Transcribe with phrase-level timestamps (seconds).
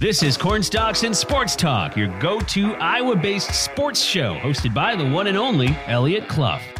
[0.00, 4.96] This is Cornstalks and Sports Talk, your go to Iowa based sports show, hosted by
[4.96, 6.79] the one and only Eliot Clough.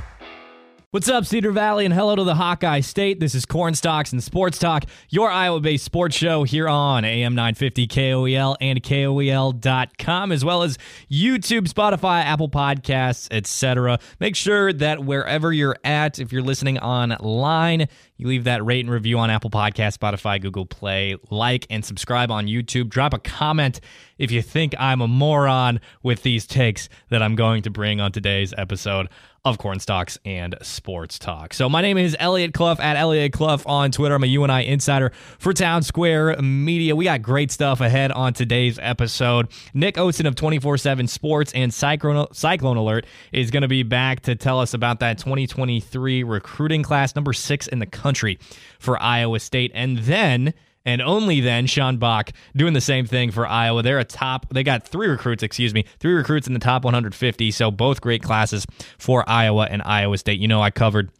[0.93, 3.21] What's up, Cedar Valley, and hello to the Hawkeye State.
[3.21, 7.87] This is Cornstalks and Sports Talk, your Iowa based sports show here on AM 950
[7.87, 14.01] KOEL and KOEL.com, as well as YouTube, Spotify, Apple Podcasts, etc.
[14.19, 17.87] Make sure that wherever you're at, if you're listening online,
[18.17, 22.33] you leave that rate and review on Apple Podcast, Spotify, Google Play, like and subscribe
[22.33, 22.89] on YouTube.
[22.89, 23.79] Drop a comment
[24.19, 28.11] if you think I'm a moron with these takes that I'm going to bring on
[28.11, 29.09] today's episode
[29.45, 31.55] of Corn Cornstalks and Sports Talk.
[31.55, 34.17] So my name is Eliot Clough at Eliot Clough on Twitter.
[34.17, 36.95] I'm a UNI insider for Townsquare Media.
[36.97, 39.49] We got great stuff ahead on today's episode.
[39.73, 44.35] Nick Osen of 24-7 Sports and Cyclone, Cyclone Alert is going to be back to
[44.35, 48.39] tell us about that 2023 recruiting class, number six in the country
[48.81, 49.71] for Iowa State.
[49.73, 50.53] And then
[50.85, 53.83] and only then Sean Bock doing the same thing for Iowa.
[53.83, 54.47] They're a top.
[54.51, 57.51] They got three recruits, excuse me, three recruits in the top 150.
[57.51, 58.67] So both great classes
[58.99, 60.41] for Iowa and Iowa State.
[60.41, 61.11] You know, I covered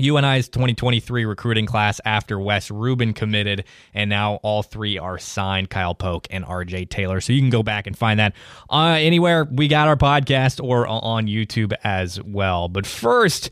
[0.00, 5.94] UNI's 2023 recruiting class after Wes Rubin committed, and now all three are signed Kyle
[5.94, 7.20] Pock and RJ Taylor.
[7.20, 8.34] So you can go back and find that
[8.70, 12.68] uh, anywhere we got our podcast or on YouTube as well.
[12.68, 13.50] But first,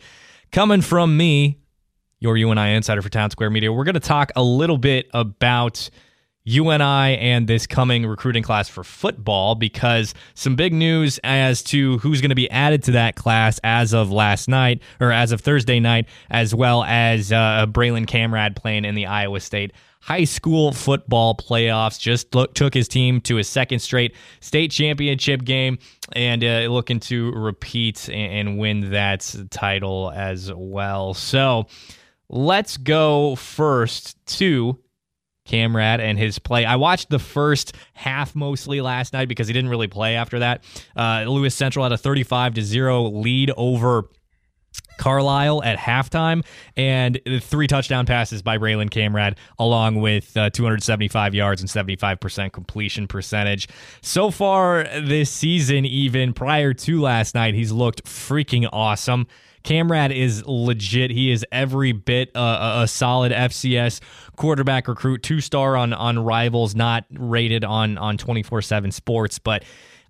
[0.53, 1.59] coming from me,
[2.19, 3.73] your UNI insider for Townsquare Media.
[3.73, 5.91] We're going to talk a little bit about
[6.45, 12.21] UNI and this coming recruiting class for football because some big news as to who's
[12.21, 15.81] going to be added to that class as of last night or as of Thursday
[15.81, 19.73] night, as well as uh, Braylon Kammrad playing in the Iowa State
[20.07, 21.99] high school football playoffs.
[21.99, 25.79] Just look, took his team to a second straight state championship game
[26.13, 31.13] and uh, looking to repeat and, and win that title as well.
[31.13, 31.67] So,
[32.29, 34.79] let's go first to
[35.47, 36.65] Kammrad and his play.
[36.65, 40.65] I watched the first half mostly last night because he didn't really play after that.
[40.97, 44.11] Uh, Lewis Central had a 35 to 0 lead over
[44.99, 46.45] Carlisle at halftime,
[46.77, 53.07] and three touchdown passes by Braylon Kammrad, along with uh, 275 yards and 75% completion
[53.07, 53.69] percentage.
[54.01, 59.27] So far this season, even prior to last night, he's looked freaking awesome.
[59.67, 61.11] Kammrad is legit.
[61.11, 64.01] He is every bit a, a solid FCS
[64.37, 69.41] quarterback recruit, two star on on Rivals, not rated on on twenty four seven Sports,
[69.41, 69.65] but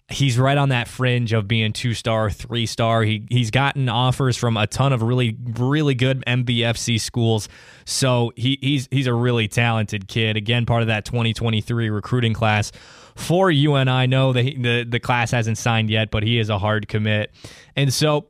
[0.09, 3.03] he's right on that fringe of being two star, three star.
[3.03, 7.49] He he's gotten offers from a ton of really really good MVFC schools.
[7.87, 10.37] So he he's he's a really talented kid.
[10.37, 12.72] Again, part of that 2023 recruiting class
[13.15, 13.91] for UNI.
[13.91, 17.33] I know the the the class hasn't signed yet, but he is a hard commit.
[17.75, 18.27] And so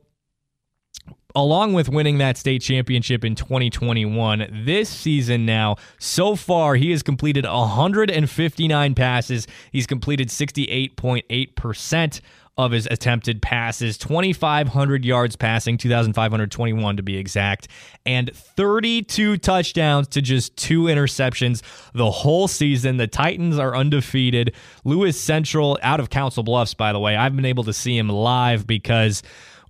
[1.37, 7.03] along with winning that state championship in 2021, this season now, so far, he has
[7.03, 9.45] completed 159 passes.
[9.71, 12.21] He's completed 68.8%
[12.57, 17.67] of his attempted passes, 2,500 yards passing, 2,521 to be exact,
[18.03, 21.61] and 32 touchdowns to just two interceptions
[21.93, 22.97] the whole season.
[22.97, 24.55] The Titans are undefeated.
[24.85, 27.15] Lewis Central out of Council Bluffs, by the way.
[27.15, 29.21] I've been able to see him live because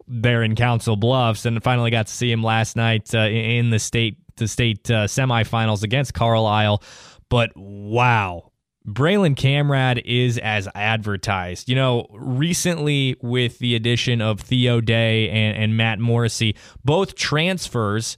[0.08, 3.80] there in Council Bluffs, and finally got to see him last night uh, in the
[3.80, 6.84] state the state uh, semifinals against Carlisle.
[7.30, 8.52] But wow,
[8.88, 11.68] Braylon Kammrad is as advertised.
[11.68, 18.18] You know, recently with the addition of Theo Day and, and Matt Morrissey, both transfers,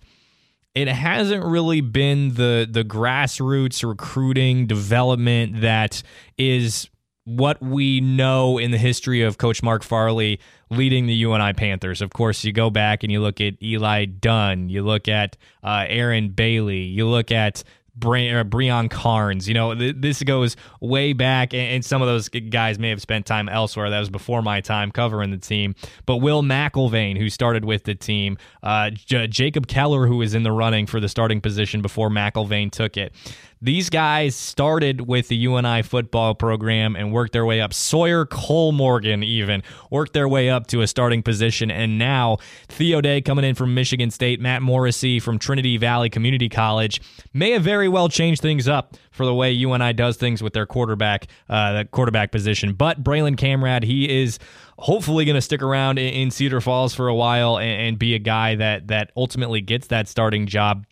[0.76, 6.04] it hasn't really been the the grassroots recruiting development that
[6.38, 6.90] is
[7.26, 10.40] what we know in the history of Coach Mark Farley
[10.70, 12.02] leading the UNI Panthers.
[12.02, 15.86] Of course, you go back and you look at Eli Dunn, you look at uh,
[15.88, 17.64] Aaron Bailey, you look at
[18.00, 19.48] Bre- Breon Carnes.
[19.48, 23.02] You know, th- this goes way back, and, and, some of those guys may have
[23.02, 23.90] spent time elsewhere.
[23.90, 25.76] That was before my time covering the team.
[26.06, 30.44] But Will McElvain, who started with the team, uh, J- Jacob Keller, who was in
[30.44, 33.14] the running for the starting position before McElvain took it.
[33.62, 37.74] These guys started with the UNI football program and worked their way up.
[37.74, 41.70] Sawyer Kollmorgen even worked their way up to a starting position.
[41.70, 42.38] And now
[42.70, 47.02] Theo Day coming in from Michigan State, Matt Morrissey from Trinity Valley Community College
[47.34, 50.66] may have very well changed things up for the way UNI does things with their
[50.66, 52.74] quarterback, uh, the quarterback position.
[52.74, 54.40] But Braylon Kammrad, he is
[54.78, 58.20] hopefully going to stick around in, Cedar Falls for a while and, and be a
[58.20, 60.86] guy that that ultimately gets that starting job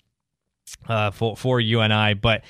[0.88, 2.44] uh, for for I, but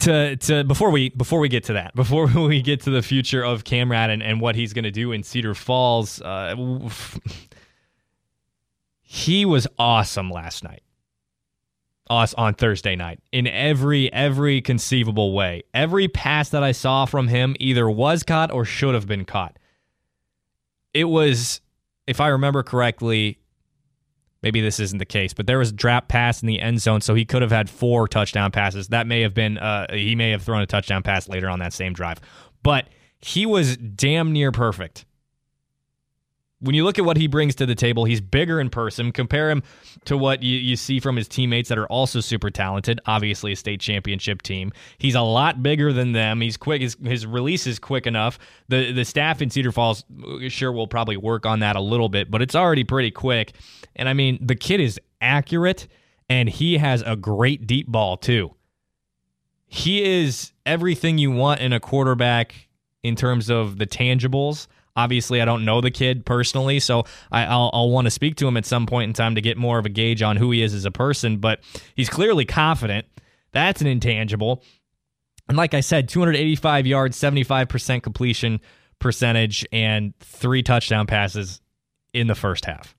[0.00, 3.42] to to before we before we get to that, before we get to the future
[3.42, 6.54] of Kammrad and, and what he's going to do in Cedar Falls, uh,
[9.00, 10.82] he was awesome last night.
[12.10, 15.62] us on Thursday night in every every conceivable way.
[15.72, 19.58] Every pass that I saw from him either was caught or should have been caught.
[20.92, 21.60] It was,
[22.06, 23.38] if I remember correctly,
[24.42, 27.00] maybe this isn't the case, but there was a drop pass in the end zone,
[27.00, 28.88] so he could have had four touchdown passes.
[28.88, 31.72] That may have been uh, he may have thrown a touchdown pass later on that
[31.72, 32.20] same drive,
[32.62, 32.88] but
[33.20, 35.04] he was damn near perfect
[36.62, 39.10] when you look at what he brings to the table, he's bigger in person.
[39.12, 39.62] Compare him
[40.04, 43.00] to what you, you see from his teammates that are also super talented.
[43.06, 44.72] Obviously, a state championship team.
[44.98, 46.40] He's a lot bigger than them.
[46.40, 46.80] He's quick.
[46.80, 48.38] His, his release is quick enough.
[48.68, 52.08] The the staff in Cedar Falls uh, sure will probably work on that a little
[52.08, 53.54] bit, but it's already pretty quick.
[53.96, 55.88] And I mean, the kid is accurate,
[56.28, 58.54] and he has a great deep ball too.
[59.66, 62.68] He is everything you want in a quarterback
[63.02, 64.68] in terms of the tangibles.
[64.94, 68.48] Obviously, I don't know the kid personally, so I, will I'll want to speak to
[68.48, 70.62] him at some point in time to get more of a gauge on who he
[70.62, 71.38] is as a person.
[71.38, 71.60] But
[71.94, 73.06] he's clearly confident.
[73.52, 74.62] That's an intangible.
[75.48, 78.60] And like I said, 285 yards, 75% completion
[78.98, 81.60] percentage, and three touchdown passes
[82.14, 82.96] in the first half.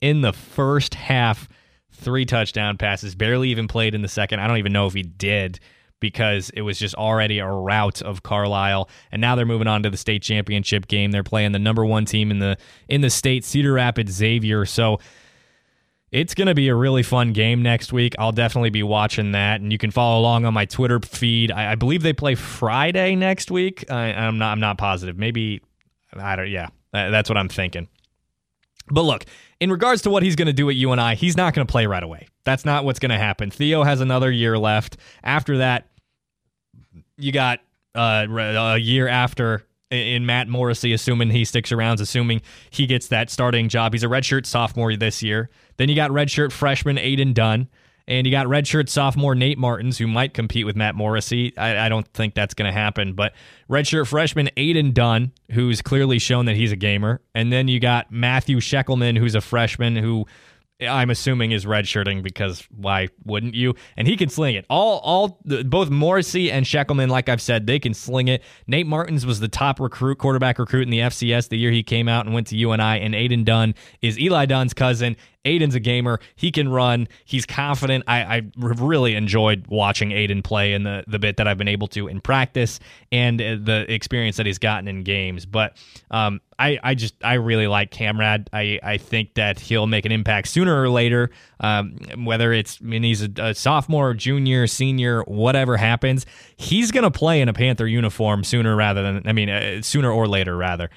[0.00, 1.48] In the first half,
[1.92, 4.40] three touchdown passes, barely even played in the second.
[4.40, 5.60] I don't even know if he did
[6.00, 9.90] because it was just already a rout of Carlisle, and now they're moving on to
[9.90, 11.10] the state championship game.
[11.10, 12.56] They're playing the number one team in the
[12.88, 14.66] in the state, Cedar Rapids Xavier.
[14.66, 14.98] So
[16.12, 18.14] it's going to be a really fun game next week.
[18.18, 21.50] I'll definitely be watching that, and you can follow along on my Twitter feed.
[21.50, 23.84] I, I believe they play Friday next week.
[23.90, 24.52] I, am not.
[24.52, 25.18] I'm not positive.
[25.18, 25.62] Maybe
[26.14, 26.48] I don't.
[26.48, 27.88] Yeah, that's what I'm thinking.
[28.88, 29.24] But look,
[29.60, 31.86] in regards to what he's going to do at UNI, he's not going to play
[31.86, 32.28] right away.
[32.44, 33.50] That's not what's going to happen.
[33.50, 34.96] Theo has another year left.
[35.24, 35.88] After that,
[37.16, 37.60] you got
[37.94, 43.30] uh, a year after in Matt Morrissey, assuming he sticks around, assuming he gets that
[43.30, 43.92] starting job.
[43.92, 45.48] He's a redshirt sophomore this year.
[45.76, 47.68] Then you got redshirt freshman Aiden Dunn.
[48.08, 51.56] And you got redshirt sophomore Nate Martins, who might compete with Matt Morrissey.
[51.58, 53.14] I, I don't think that's going to happen.
[53.14, 53.32] But
[53.68, 57.20] redshirt freshman Aiden Dunn, who's clearly shown that he's a gamer.
[57.34, 60.26] And then you got Matthew Sheckelman, who's a freshman who
[60.80, 63.74] I'm assuming is redshirting because why wouldn't you?
[63.96, 64.66] And he can sling it.
[64.68, 68.42] All, all, both Morrissey and Sheckelman, like I've said, they can sling it.
[68.66, 72.08] Nate Martins was the top recruit, quarterback recruit in the FCS the year he came
[72.08, 73.00] out and went to UNI.
[73.00, 75.16] And Aiden Dunn is Eli Dunn's cousin.
[75.46, 76.20] Aiden's a gamer.
[76.34, 77.08] He can run.
[77.24, 78.04] He's confident.
[78.06, 81.86] I, I really enjoyed watching Aiden play in the, the bit that I've been able
[81.88, 82.80] to in practice
[83.12, 85.46] and uh, the experience that he's gotten in games.
[85.46, 85.76] But
[86.10, 88.48] um, I, I just I really like Kammrad.
[88.52, 91.30] I, I think that he'll make an impact sooner or later.
[91.60, 96.26] Um, whether it's I mean he's a, a sophomore, junior, senior, whatever happens,
[96.56, 100.26] he's gonna play in a Panther uniform sooner rather than I mean uh, sooner or
[100.26, 100.90] later rather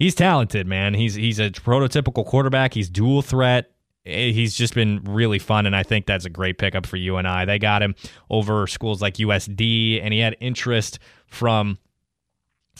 [0.00, 0.94] he's talented, man.
[0.94, 2.74] He's he's a prototypical quarterback.
[2.74, 3.70] He's dual threat.
[4.04, 7.44] Eh, he's just been really fun, and I think that's a great pickup for UNI.
[7.44, 7.94] They got him
[8.28, 11.78] over schools like USD, and he had interest from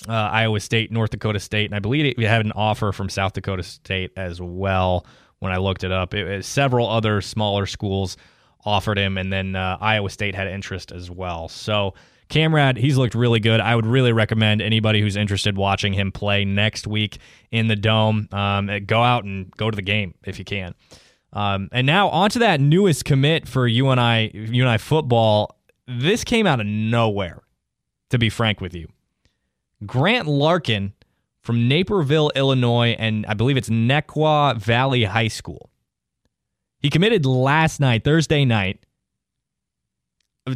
[0.09, 3.35] uh, Iowa State, North Dakota State, and I believe he had an offer from South
[3.35, 5.07] Dakota State as well.
[5.39, 8.17] When I looked it up, it, it, several other smaller schools
[8.65, 11.49] offered him, and then uh, Iowa State had interest as well.
[11.49, 11.95] So
[12.31, 13.61] Kammrad, he's looked really good.
[13.61, 17.19] I would really recommend anybody who's interested watching him play next week
[17.51, 18.29] in the Dome.
[18.33, 20.75] Um, go out and go to the game if you can.
[21.33, 25.57] Um, and now onto that newest commit for UNI UNI football.
[25.87, 27.43] This came out of nowhere,
[28.11, 28.89] to be frank with you.
[29.85, 30.93] Grant Larkin
[31.43, 35.71] from Naperville, Illinois, and I believe it's Neuqua Valley High School.
[36.79, 38.85] He committed last night, Thursday night,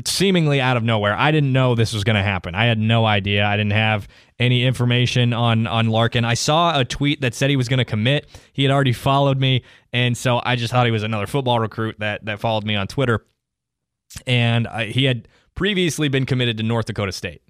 [0.05, 1.15] seemingly out of nowhere.
[1.17, 2.55] I didn't know this was going to happen.
[2.55, 3.45] I had no idea.
[3.45, 4.09] I didn't have
[4.39, 6.25] any information on on Larkin.
[6.25, 8.27] I saw a tweet that said he was going to commit.
[8.53, 11.97] He had already followed me, and so I just thought he was another football recruit
[12.01, 13.25] that that followed me on Twitter.
[14.27, 17.43] And I, he had previously been committed to North Dakota State.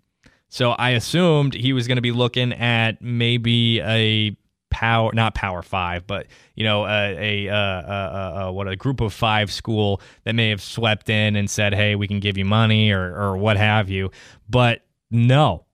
[0.48, 4.36] So I assumed he was going to be looking at maybe a
[4.84, 9.12] power, not Power Five, but you know, a, a, a, a, what a group of
[9.12, 12.90] five school that may have swept in and said, "Hey, we can give you money"
[12.90, 14.10] or or what have you.
[14.48, 15.64] But no,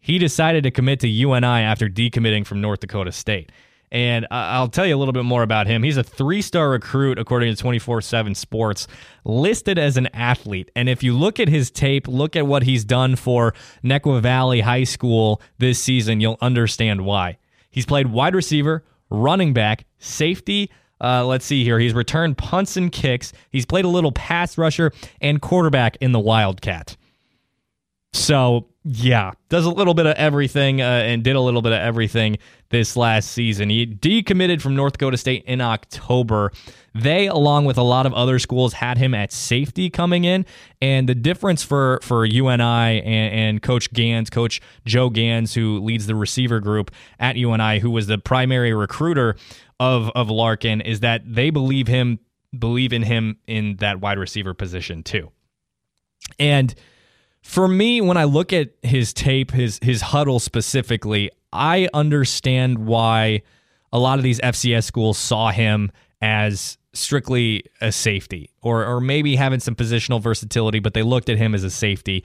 [0.00, 3.52] he decided to commit to UNI after decommitting from North Dakota State.
[3.90, 5.82] And I'll tell you a little bit more about him.
[5.82, 8.86] He's a three star recruit, according to 24 7 Sports,
[9.24, 10.70] listed as an athlete.
[10.76, 14.60] And if you look at his tape, look at what he's done for Neuqua Valley
[14.60, 17.38] High School this season, you'll understand why.
[17.78, 20.68] He's played wide receiver, running back, safety.
[21.00, 21.78] Uh, let's see here.
[21.78, 23.32] He's returned punts and kicks.
[23.50, 26.96] He's played a little pass rusher and quarterback in the Wildcat.
[28.12, 31.78] So, yeah, does a little bit of everything uh, and did a little bit of
[31.78, 32.38] everything
[32.70, 33.70] this last season.
[33.70, 36.50] He decommitted from North Dakota State in October.
[37.02, 40.46] They, along with a lot of other schools, had him at safety coming in.
[40.80, 46.06] And the difference for, for UNI and, and Coach Gans, Coach Joe Gans, who leads
[46.06, 46.90] the receiver group
[47.20, 49.36] at UNI, who was the primary recruiter
[49.78, 52.18] of, of Larkin, is that they believe him,
[52.58, 55.30] believe in him in that wide receiver position too.
[56.38, 56.74] And
[57.42, 63.42] for me, when I look at his tape, his his Hudl specifically, I understand why
[63.92, 65.90] a lot of these FCS schools saw him
[66.20, 71.36] as strictly a safety or or maybe having some positional versatility, but they looked at
[71.38, 72.24] him as a safety.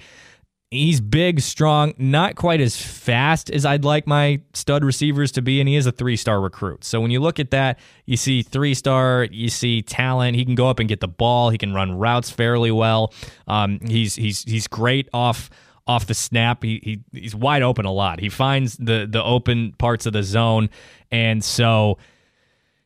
[0.71, 5.59] He's big, strong, not quite as fast as I'd like my stud receivers to be,
[5.59, 6.83] and he is a three star recruit.
[6.83, 7.77] So when you look at that,
[8.07, 10.35] you see three star, you see talent.
[10.35, 11.51] He can go up and get the ball.
[11.51, 13.13] He can run routes fairly well.
[13.47, 15.51] Um, he's he's he's great off
[15.85, 16.63] off the snap.
[16.63, 16.79] He,
[17.11, 18.19] he he's wide open a lot.
[18.19, 20.69] He finds the the open parts of the zone,
[21.11, 21.97] and so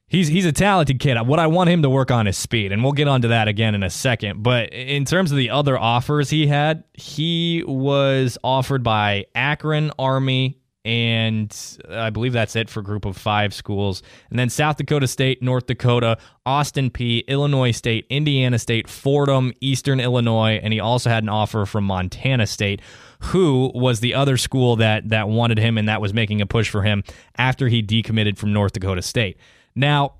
[0.08, 1.20] he's he's a talented kid.
[1.28, 3.76] What I want him to work on is speed, and we'll get onto that again
[3.76, 4.44] in a second.
[4.44, 10.60] But in terms of the other offers he had, he was offered by Akron Army.
[10.86, 11.54] And
[11.90, 14.02] uh, I believe that's it for group of five schools.
[14.30, 20.00] And then South Dakota State, North Dakota, Austin Peay, Illinois State, Indiana State, Fordham, Eastern
[20.00, 22.82] Illinois, and he also had an offer from Montana State
[23.20, 26.70] who was the other school that that wanted him and that was making a push
[26.70, 27.04] for him
[27.38, 29.38] after he decommitted from North Dakota State.
[29.78, 30.16] Now,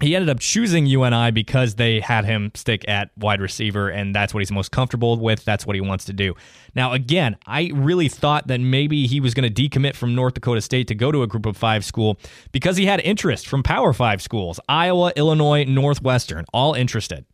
[0.00, 4.34] he ended up choosing UNI because they had him stick at wide receiver, and that's
[4.34, 5.44] what he's most comfortable with.
[5.44, 6.34] That's what he wants to do.
[6.74, 10.60] Now, again, I really thought that maybe he was going to decommit from North Dakota
[10.60, 12.18] State to go to a group of five school
[12.52, 17.24] because he had interest from Power Five schools Iowa, Illinois, Northwestern, all interested.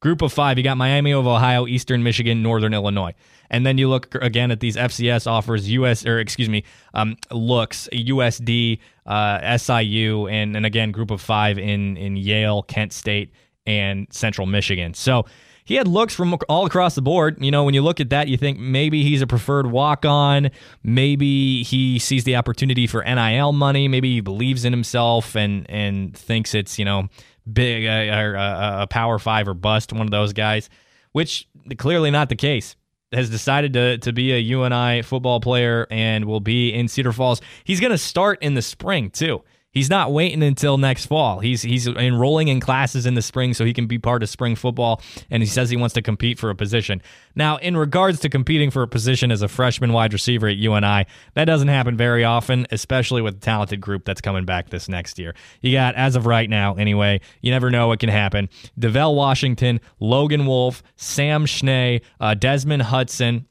[0.00, 3.14] Group of five, you got Miami of Ohio, Eastern Michigan, Northern Illinois.
[3.50, 6.62] And then you look again at these FCS offers, US or excuse me,
[6.94, 12.92] um, looks USD, uh, SIU, and and again group of five in in Yale, Kent
[12.92, 13.32] State,
[13.66, 14.94] and Central Michigan.
[14.94, 15.24] So
[15.64, 17.42] he had looks from all across the board.
[17.42, 20.50] You know, when you look at that, you think maybe he's a preferred walk on.
[20.82, 23.88] Maybe he sees the opportunity for NIL money.
[23.88, 27.08] Maybe he believes in himself and and thinks it's you know
[27.50, 30.68] big uh, uh, a power five or bust one of those guys,
[31.12, 31.48] which
[31.78, 32.76] clearly not the case
[33.12, 37.40] has decided to to be a UNI football player and will be in Cedar Falls.
[37.64, 39.42] He's going to start in the spring too.
[39.70, 41.40] He's not waiting until next fall.
[41.40, 44.56] He's he's enrolling in classes in the spring so he can be part of spring
[44.56, 47.02] football and he says he wants to compete for a position.
[47.34, 51.04] Now, in regards to competing for a position as a freshman wide receiver at UNI,
[51.34, 55.18] that doesn't happen very often, especially with the talented group that's coming back this next
[55.18, 55.34] year.
[55.60, 58.48] You got as of right now anyway, you never know what can happen.
[58.80, 63.46] DeVell Washington, Logan Wolf, Sam Schnee, uh, Desmond Hudson,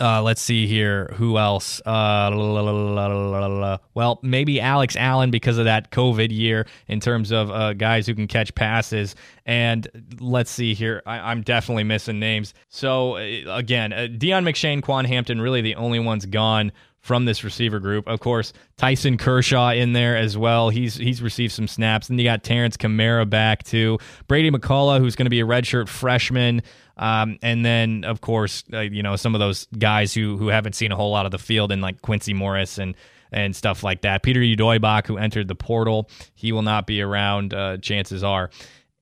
[0.00, 1.12] uh, let's see here.
[1.14, 1.80] Who else?
[1.84, 8.06] Uh, well, maybe Alex Allen because of that COVID year in terms of uh, guys
[8.06, 9.14] who can catch passes.
[9.46, 9.86] And
[10.18, 11.02] let's see here.
[11.06, 12.54] I, am definitely missing names.
[12.70, 14.08] So, uh, again, uh,
[14.44, 16.72] McShane, Quan Hampton, really the only ones gone
[17.04, 18.08] from this receiver group.
[18.08, 20.70] Of course, Tyson Kershaw in there as well.
[20.70, 22.08] He's he's received some snaps.
[22.08, 23.98] And you got Terrence Kamara back too.
[24.26, 26.62] Brady McCullough, who's going to be a redshirt freshman.
[26.96, 30.72] Um, and then, of course, uh, you know some of those guys who who haven't
[30.72, 32.94] seen a whole lot of the field, and like Quincy Morris and
[33.30, 34.22] and stuff like that.
[34.22, 37.52] Peter Udoibach, who entered the portal, he will not be around.
[37.52, 38.48] Uh, chances are.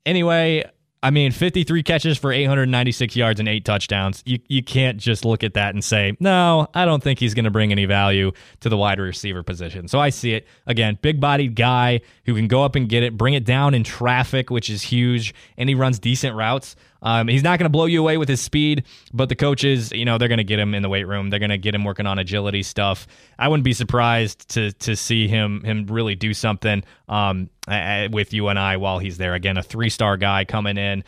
[0.05, 0.65] Anyway,
[1.05, 4.23] I mean, 53 catches for 896 yards and eight touchdowns.
[4.25, 7.45] You you can't just look at that and say, no, I don't think he's going
[7.45, 8.31] to bring any value
[8.61, 9.89] to the wide receiver position.
[9.89, 13.17] So I see it again, big bodied guy who can go up and get it,
[13.17, 16.77] bring it down in traffic, which is huge, and he runs decent routes.
[17.03, 20.05] Um, he's not going to blow you away with his speed, but the coaches, you
[20.05, 21.31] know, they're going to get him in the weight room.
[21.31, 23.07] They're going to get him working on agility stuff.
[23.39, 27.51] I wouldn't be surprised to to see him him really do something um,
[28.11, 29.35] with UNI while he's there.
[29.35, 31.05] Again, a three star guy coming in.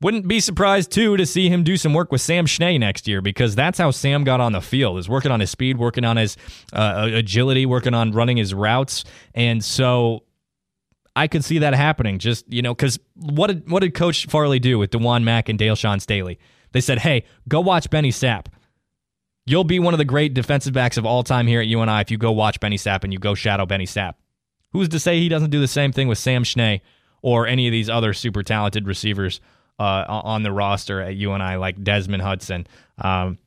[0.00, 3.22] Wouldn't be surprised too to see him do some work with Sam Schnee next year
[3.22, 6.16] because that's how Sam got on the field is working on his speed, working on
[6.16, 6.36] his
[6.72, 10.24] uh, agility, working on running his routes, and so
[11.16, 12.18] I could see that happening.
[12.18, 15.58] Just you know, because what did what did Coach Farley do with Dewan Mack and
[15.58, 16.38] Dale Sean Staley?
[16.72, 18.46] They said, "Hey, go watch Benny Sapp.
[19.46, 22.10] You'll be one of the great defensive backs of all time here at UNI if
[22.10, 24.14] you go watch Benny Sapp and you go shadow Benny Sapp."
[24.72, 26.82] Who's to say he doesn't do the same thing with Sam Schnee
[27.22, 29.40] or any of these other super talented receivers
[29.78, 32.66] uh, on the roster at UNI like Desmond Hudson?
[32.98, 33.38] Um,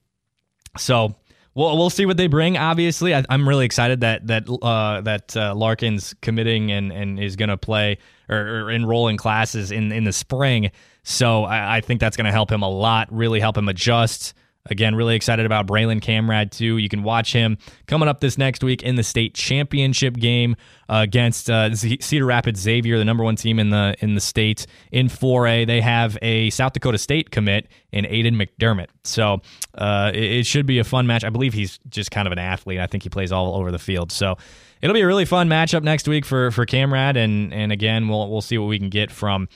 [0.78, 1.16] so
[1.58, 2.56] We'll, we'll see what they bring.
[2.56, 7.36] Obviously, I, am really excited that that uh, that uh, Larkin's committing and, and is
[7.36, 7.98] going to play
[8.30, 10.70] or, or, enroll in classes in, in the spring.
[11.02, 13.12] So I, I think that's going to help him a lot.
[13.12, 14.36] Really help him adjust.
[14.72, 16.78] Again, really excited about Braylon Kammrad too.
[16.78, 17.58] You can watch him
[17.88, 20.56] coming up this next week in the state championship game
[20.90, 24.68] uh, against uh, Cedar Rapids Xavier, the number one team in the in the state
[24.92, 25.68] in 4A.
[25.68, 29.42] They have a South Dakota State commit in Aiden McDermott, so
[29.76, 31.24] uh, it, it should be a fun match.
[31.24, 32.80] I believe he's just kind of an athlete.
[32.80, 34.38] I think he plays all over the field, so
[34.82, 38.30] it'll be a really fun matchup next week for for Kammrad, and and again we'll
[38.30, 39.48] we'll see what we can get from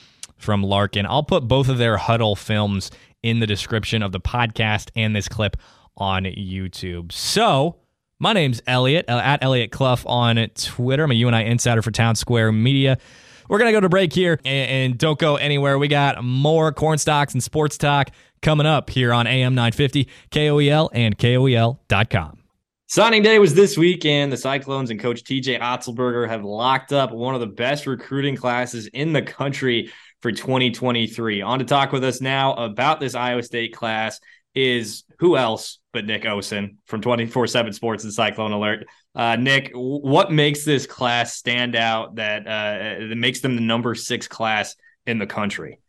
[0.42, 1.06] from Larkin.
[1.06, 2.90] I'll put both of their Hudl films
[3.22, 5.56] in the description of the podcast and this clip
[5.96, 7.12] on YouTube.
[7.12, 7.76] So,
[8.18, 11.04] my name's Eliot, uh, at Eliot Clough on Twitter.
[11.04, 12.98] I'm a UNI insider for Townsquare Media.
[13.48, 15.78] We're going to go to break here and, and, don't go anywhere.
[15.78, 20.88] We got more corn stalks and sports talk coming up here on AM 950, KOEL,
[20.92, 22.38] and KOEL.com.
[22.86, 27.10] Signing day was this week, and the Cyclones and coach TJ Otzelberger have locked up
[27.10, 29.90] one of the best recruiting classes in the country
[30.22, 31.42] for 2023.
[31.42, 34.20] On to talk with us now about this Iowa State class
[34.54, 38.86] is who else but Nick Osen from 24 7 Sports and Cyclone Alert.
[39.14, 43.94] Uh, Nick, what makes this class stand out that, uh, that makes them the number
[43.94, 44.74] six class
[45.06, 45.80] in the country?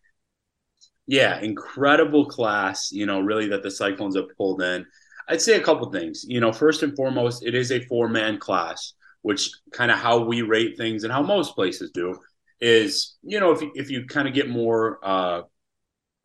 [1.06, 4.86] Yeah, incredible class, you know, really that the Cyclones have pulled in.
[5.30, 6.26] I'd say a couple things.
[6.28, 10.20] You know, first and foremost, it is a four man class, which kind of how
[10.20, 12.18] we rate things and how most places do
[12.60, 15.42] is you know if you, if you kind of get more uh,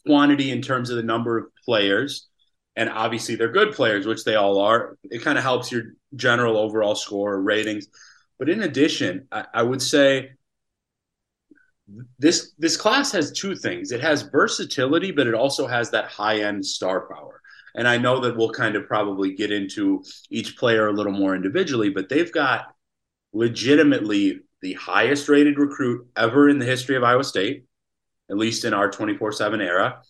[0.06, 2.28] quantity in terms of the number of players,
[2.76, 4.96] and obviously they're good players, which they all are.
[5.04, 7.88] It kind of helps your general overall score ratings.
[8.38, 10.30] But in addition, I, I would say
[12.18, 13.92] this this class has two things.
[13.92, 17.40] It has versatility, but it also has that high end star power.
[17.74, 21.34] And I know that we'll kind of probably get into each player a little more
[21.34, 22.66] individually, but they've got
[23.32, 27.64] legitimately the highest rated recruit ever in the history of Iowa State,
[28.30, 30.02] at least in our 24 7 era,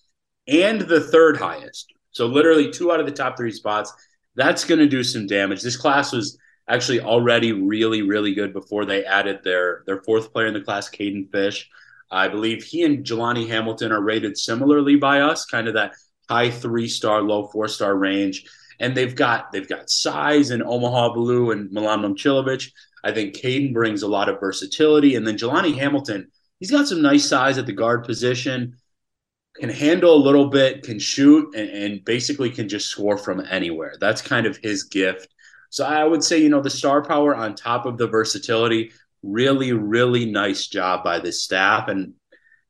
[0.46, 1.92] and the third highest.
[2.12, 3.92] So, literally, two out of the top three spots.
[4.34, 5.62] That's going to do some damage.
[5.62, 6.38] This class was
[6.68, 10.88] actually already really, really good before they added their, their fourth player in the class,
[10.88, 11.68] Caden Fish.
[12.10, 15.94] I believe he and Jelani Hamilton are rated similarly by us, kind of that
[16.28, 18.44] high three star, low four star range.
[18.80, 22.70] And they've got they've got size and Omaha Biliew and Milan Momcilovic.
[23.04, 25.14] I think Caden brings a lot of versatility.
[25.14, 28.76] And then Jelani Hamilton, he's got some nice size at the guard position,
[29.56, 33.94] can handle a little bit, can shoot, and, and basically can just score from anywhere.
[34.00, 35.28] That's kind of his gift.
[35.70, 39.72] So I would say, you know, the star power on top of the versatility, really,
[39.72, 41.88] really nice job by this staff.
[41.88, 42.14] And,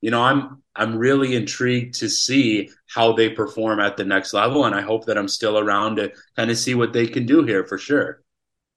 [0.00, 4.64] you know, I'm I'm really intrigued to see how they perform at the next level.
[4.64, 7.44] And I hope that I'm still around to kind of see what they can do
[7.44, 8.22] here for sure.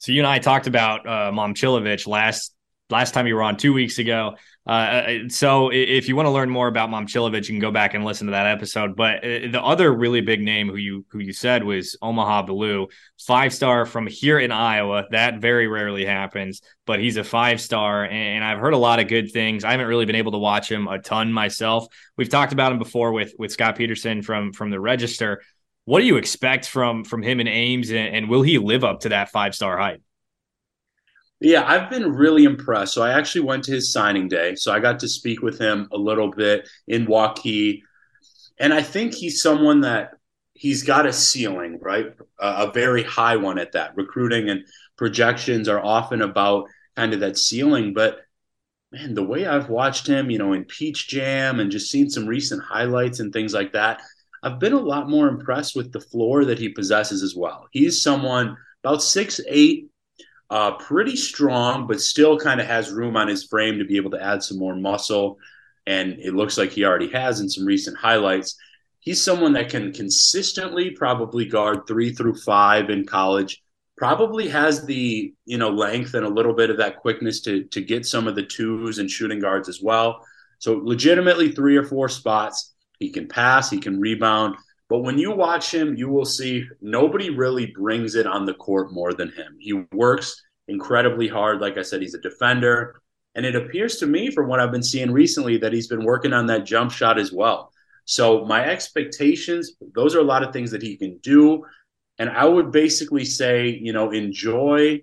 [0.02, 2.56] So you and I talked about uh, Momcilovic last
[2.90, 4.36] last time you were on two weeks ago.
[4.66, 7.94] Uh, uh so if you want to learn more about Momcilovic, you can go back
[7.94, 8.96] and listen to that episode.
[8.96, 12.88] But uh, the other really big name who you who you said was Omaha Biliew,
[13.20, 15.06] five star from here in Iowa.
[15.12, 19.08] That very rarely happens, but he's a five star, and I've heard a lot of
[19.08, 19.64] good things.
[19.64, 21.86] I haven't really been able to watch him a ton myself.
[22.18, 25.44] We've talked about him before with with Scott Peterson from from the Register.
[25.86, 29.02] What do you expect from from him and Ames, and, and will he live up
[29.02, 30.02] to that five star hype?
[31.40, 32.94] Yeah, I've been really impressed.
[32.94, 35.88] So I actually went to his signing day, so I got to speak with him
[35.92, 37.82] a little bit in Waukee,
[38.60, 40.12] and I think he's someone that
[40.54, 42.14] he's got a ceiling, right?
[42.40, 43.98] A, a very high one at that.
[43.98, 44.64] Recruiting and
[44.98, 46.66] projections are often about
[46.96, 48.20] kind of that ceiling, but
[48.92, 52.28] man, the way I've watched him, you know, in Peach Jam and just seen some
[52.28, 54.02] recent highlights and things like that,
[54.44, 57.68] I've been a lot more impressed with the floor that he possesses as well.
[57.72, 59.90] He's someone about six eight,
[60.50, 64.12] uh, pretty strong, but still kind of has room on his frame to be able
[64.12, 65.38] to add some more muscle.
[65.86, 68.56] And it looks like he already has in some recent highlights.
[69.00, 73.62] He's someone that can consistently probably guard three through five in college.
[73.98, 77.82] Probably has the you know length and a little bit of that quickness to to
[77.82, 80.26] get some of the twos and shooting guards as well.
[80.58, 82.71] So legitimately three or four spots
[83.02, 84.56] he can pass, he can rebound.
[84.88, 88.94] But when you watch him, you will see nobody really brings it on the court
[88.94, 89.58] more than him.
[89.60, 91.60] He works incredibly hard.
[91.60, 93.02] Like I said, he's a defender.
[93.34, 96.32] And it appears to me, from what I've been seeing recently, that he's been working
[96.32, 97.72] on that jump shot as well.
[98.06, 101.64] So, my expectations, those are a lot of things that he can do.
[102.20, 105.02] And I would basically say, you know, enjoy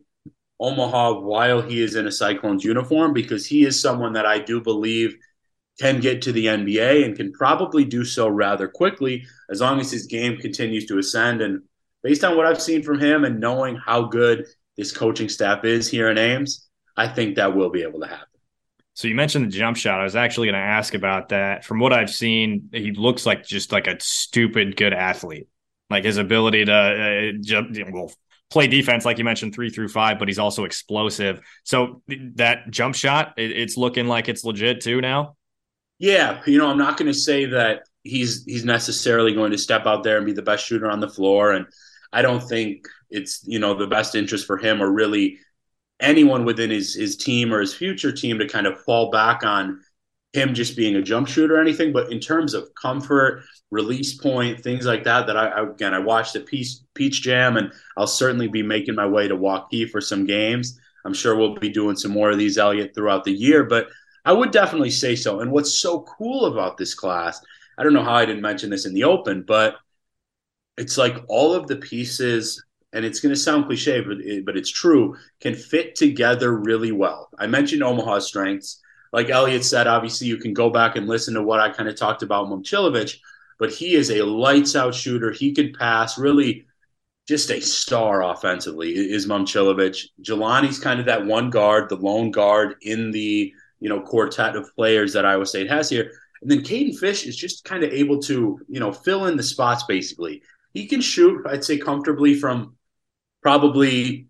[0.61, 4.61] Omaha while he is in a Cyclones uniform because he is someone that I do
[4.61, 5.17] believe
[5.79, 9.91] can get to the NBA and can probably do so rather quickly as long as
[9.91, 11.41] his game continues to ascend.
[11.41, 11.62] And
[12.03, 15.88] based on what I've seen from him and knowing how good this coaching staff is
[15.88, 18.27] here in Ames, I think that will be able to happen.
[18.95, 20.01] So you mentioned the jump shot.
[20.01, 21.64] I was actually going to ask about that.
[21.64, 25.47] From what I've seen, he looks like just like a stupid good athlete.
[25.88, 28.12] like his ability to uh, jump, well,
[28.51, 31.41] play defense, like you mentioned, three through five, but he's also explosive.
[31.62, 32.03] So
[32.35, 35.37] that jump shot, it, it's looking like it's legit too now.
[35.99, 39.87] Yeah, you know, I'm not going to say that he's he's necessarily going to step
[39.87, 41.67] out there and be the best shooter on the floor, and
[42.13, 45.39] I don't think it's you know the best interest for him or really
[46.01, 49.81] anyone within his his team or his future team to kind of fall back on
[50.33, 51.93] him just being a jump shooter or anything.
[51.93, 56.35] But in terms of comfort, release point, things like that, that I, again I watched
[56.35, 60.27] the Peach, Peach Jam, and I'll certainly be making my way to Waukee for some
[60.27, 60.79] games.
[61.05, 63.65] I'm sure we'll be doing some more of these, Eliot, throughout the year.
[63.65, 63.89] But
[64.25, 65.41] I would definitely say so.
[65.41, 67.41] And what's so cool about this class,
[67.79, 69.77] I don't know how I didn't mention this in the open, but
[70.77, 74.57] it's like all of the pieces, and it's going to sound cliche, but, it, but
[74.57, 77.29] it's true, can fit together really well.
[77.39, 78.81] I mentioned Omaha's strengths.
[79.13, 81.97] Like Eliot said, obviously you can go back and listen to what I kind of
[81.97, 83.19] talked about Momcilovic,
[83.59, 85.33] but he is a lights out shooter.
[85.33, 86.67] He can pass really
[87.27, 90.03] just a star offensively is Momcilovic.
[90.23, 94.75] Jelani's kind of that one guard, the lone guard in the you know quartet of
[94.75, 96.11] players that Iowa State has here.
[96.41, 99.43] And then Caden Fish is just kind of able to you know fill in the
[99.43, 100.43] spots basically.
[100.75, 102.77] He can shoot, I'd say, comfortably from
[103.43, 104.29] probably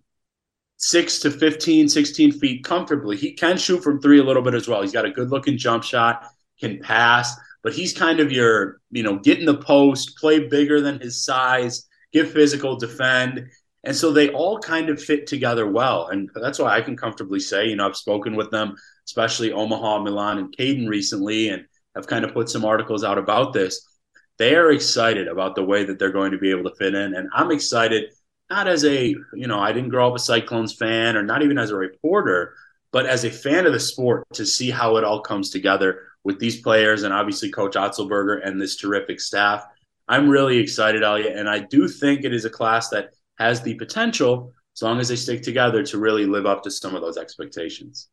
[0.77, 3.17] six to 15, 16 feet comfortably.
[3.17, 4.81] He can shoot from three a little bit as well.
[4.81, 6.25] He's got a good looking jump shot,
[6.61, 10.81] can pass, but he's kind of your, you know, get in the post, play bigger
[10.81, 13.49] than his size, get physical, defend.
[13.85, 16.09] And so they all kind of fit together well.
[16.09, 18.77] And that's why I can comfortably say, you know, I've spoken with them
[19.09, 21.65] especially Omaha, Milan, and Caden recently, and
[21.97, 23.89] have kind of put some articles out about this.
[24.37, 27.15] They are excited about the way that they're going to be able to fit in.
[27.15, 28.13] And I'm excited,
[28.51, 31.57] not as a, you know, I didn't grow up a Cyclones fan or not even
[31.57, 32.55] as a reporter,
[32.93, 36.39] but as a fan of the sport to see how it all comes together with
[36.39, 39.65] these players and obviously Coach Otzelberger and this terrific staff.
[40.07, 41.35] I'm really excited, Eliot.
[41.35, 45.09] And I do think it is a class that has the potential, as long as
[45.09, 48.09] they stick together, to really live up to some of those expectations.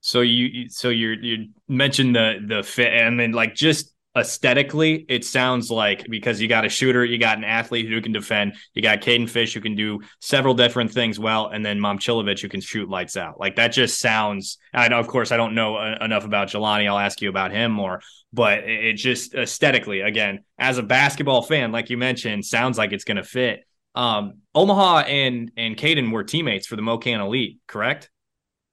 [0.00, 5.24] So you so you you mentioned the the fit and then like just aesthetically, it
[5.24, 8.82] sounds like because you got a shooter, you got an athlete who can defend, you
[8.82, 12.60] got Caden Fish who can do several different things well, and then Momcilovic who can
[12.60, 13.38] shoot lights out.
[13.38, 14.58] Like that just sounds.
[14.72, 16.88] I know, of course, I don't know enough about Jelani.
[16.88, 18.00] I'll ask you about him more,
[18.32, 23.04] but it just aesthetically, again, as a basketball fan, like you mentioned, sounds like it's
[23.04, 23.64] going to fit.
[23.94, 28.10] Um, Omaha and and Caden were teammates for the MoKan Elite, correct?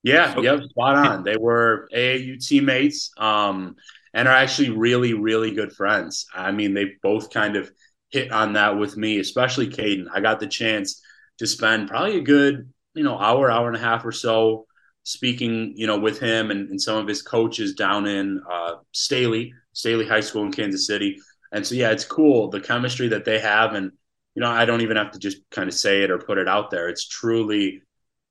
[0.06, 1.24] Yeah, yep, spot on.
[1.24, 3.76] They were AAU teammates um,
[4.14, 6.28] and are actually really, really good friends.
[6.32, 7.72] I mean, they both kind of
[8.12, 10.06] hit on that with me, especially Caden.
[10.14, 11.02] I got the chance
[11.40, 14.68] to spend probably a good, you know, hour, hour and a half or so
[15.02, 19.56] speaking, you know, with him and, and some of his coaches down in uh, Staley,
[19.74, 21.18] Staley High School in Kansas City.
[21.52, 23.74] And so, yeah, it's cool the chemistry that they have.
[23.74, 23.92] And,
[24.36, 26.48] you know, I don't even have to just kind of say it or put it
[26.48, 26.90] out there.
[26.90, 27.82] It's truly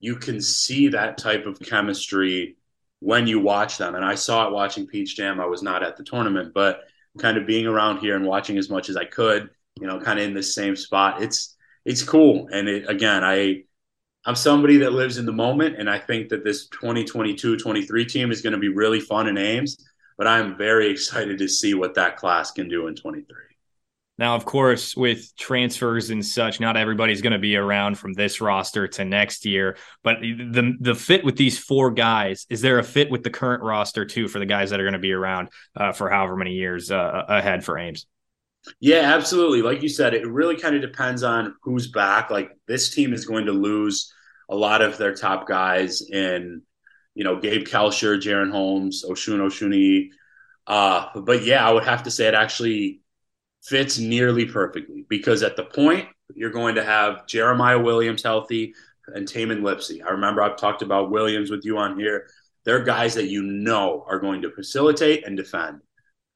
[0.04, 2.56] you can see that type of chemistry
[3.00, 3.94] when you watch them.
[3.94, 5.40] And I saw it watching Peach Jam.
[5.40, 6.80] I was not at the tournament, but
[7.18, 9.48] kind of being around here and watching as much as I could,
[9.80, 11.22] you know, kind of in the same spot.
[11.22, 12.48] It's it's cool.
[12.52, 13.62] And it, again, I
[14.26, 18.42] I'm somebody that lives in the moment, and I think that this 2022-23 team is
[18.42, 19.78] going to be really fun in Ames.
[20.18, 23.53] But I'm very excited to see what that class can do in 23.
[24.16, 28.40] Now, of course, with transfers and such, not everybody's going to be around from this
[28.40, 29.76] roster to next year.
[30.04, 33.62] But the the fit with these four guys is there a fit with the current
[33.62, 36.52] roster too for the guys that are going to be around uh, for however many
[36.52, 38.06] years uh, ahead for Ames?
[38.80, 39.62] Yeah, absolutely.
[39.62, 42.30] Like you said, it really kind of depends on who's back.
[42.30, 44.12] Like this team is going to lose
[44.48, 46.62] a lot of their top guys in,
[47.14, 50.10] you know, Gabe Kalscheur, Jaren Holmes, Osun Osunniyi.
[50.66, 53.00] Uh, but yeah, I would have to say it actually
[53.64, 58.74] fits nearly perfectly because at the point you're going to have Jeremiah Williams healthy
[59.08, 60.02] and Tamin Lipsey.
[60.04, 62.28] I remember I've talked about Williams with you on here.
[62.64, 65.80] They're guys that you know are going to facilitate and defend.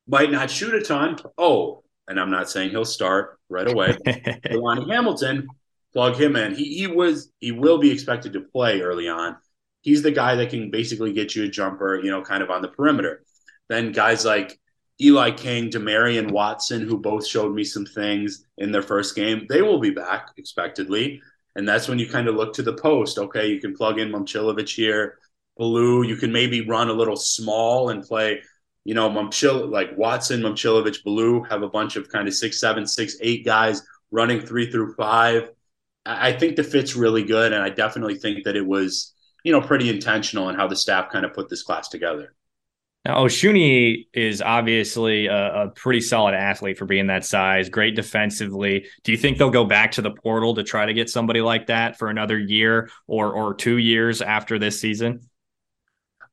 [0.06, 1.18] Might not shoot a ton.
[1.36, 3.96] Oh, and I'm not saying he'll start right away.
[4.50, 5.48] Lonnie Hamilton,
[5.92, 6.54] plug him in.
[6.54, 9.36] He he was he will be expected to play early on.
[9.82, 12.62] He's the guy that can basically get you a jumper, you know, kind of on
[12.62, 13.22] the perimeter.
[13.68, 14.58] Then guys like
[15.00, 19.62] Eli King, Demarion Watson, who both showed me some things in their first game, they
[19.62, 21.22] will be back expectedly.
[21.54, 23.18] And that's when you kind of look to the post.
[23.18, 25.18] Okay, you can plug in Momcilovic here,
[25.58, 26.06] Biliew.
[26.06, 28.42] You can maybe run a little small and play,
[28.84, 32.86] you know, Momchil like Watson, Momcilovic, Biliew have a bunch of kind of six, seven,
[32.86, 35.50] six, eight guys running three through five.
[36.06, 39.60] I think the fit's really good, and I definitely think that it was, you know,
[39.60, 42.34] pretty intentional in how the staff kind of put this class together.
[43.04, 48.86] Now, Osunniyi is obviously a, a, pretty solid athlete for being that size, great defensively.
[49.04, 51.68] Do you think they'll go back to the portal to try to get somebody like
[51.68, 55.20] that for another year or or two years after this season?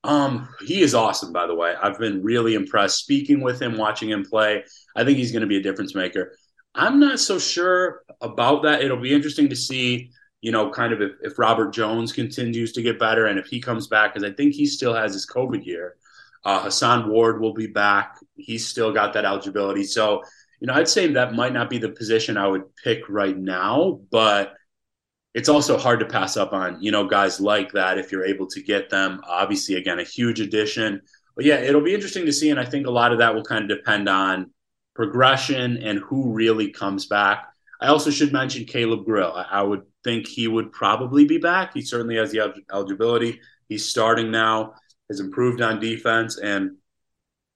[0.04, 1.74] Um, he is awesome, by the way.
[1.82, 4.64] I've been really impressed speaking with him, watching him play.
[4.96, 6.36] I think he's going to be a difference maker.
[6.76, 8.84] I'm not so sure about that.
[8.84, 12.82] It'll be interesting to see, you know, kind of if, if Robert Jones continues to
[12.82, 15.66] get better and if he comes back, because I think he still has his COVID
[15.66, 15.96] year.
[16.46, 18.20] Uh, Hason Ward will be back.
[18.36, 19.84] He's still got that eligibility.
[19.84, 20.22] So,
[20.60, 24.00] you know, I'd say that might not be the position I would pick right now,
[24.12, 24.54] but
[25.34, 28.48] it's also hard to pass up on, you know, guys like that if you're able
[28.48, 29.22] to get them.
[29.28, 31.02] Obviously, again, a huge addition.
[31.36, 32.52] But yeah, it'll be interesting to see.
[32.52, 34.52] And I think a lot of that will kind of depend on
[34.94, 37.48] progression and who really comes back.
[37.82, 39.34] I also should mention Caleb Grill.
[39.34, 41.74] I, I would think he would probably be back.
[41.74, 43.42] He certainly has the eligibility.
[43.68, 44.76] He's starting now,
[45.10, 46.78] has improved on defense, and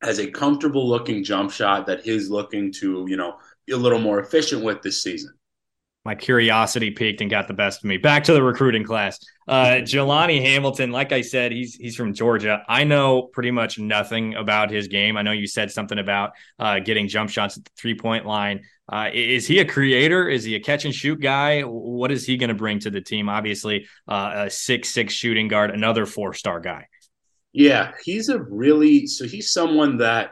[0.02, 4.00] has a comfortable looking jump shot that he's looking to, you know, be a little
[4.00, 5.34] more efficient with this season
[6.06, 7.98] my curiosity peaked and got the best of me.
[7.98, 9.20] Back to the recruiting class.
[9.48, 12.64] Uh, Jelani Hamilton, like I said, he's he's from Georgia.
[12.68, 15.18] I know pretty much nothing about his game.
[15.18, 18.64] I know you said something about uh, getting jump shots at the three point line.
[18.92, 20.28] Uh, is he a creator?
[20.28, 21.62] Is he a catch and shoot guy?
[21.62, 23.30] What is he going to bring to the team?
[23.30, 26.88] Obviously, uh, a six six shooting guard, another four star guy.
[27.54, 30.32] Yeah, he's a really so he's someone that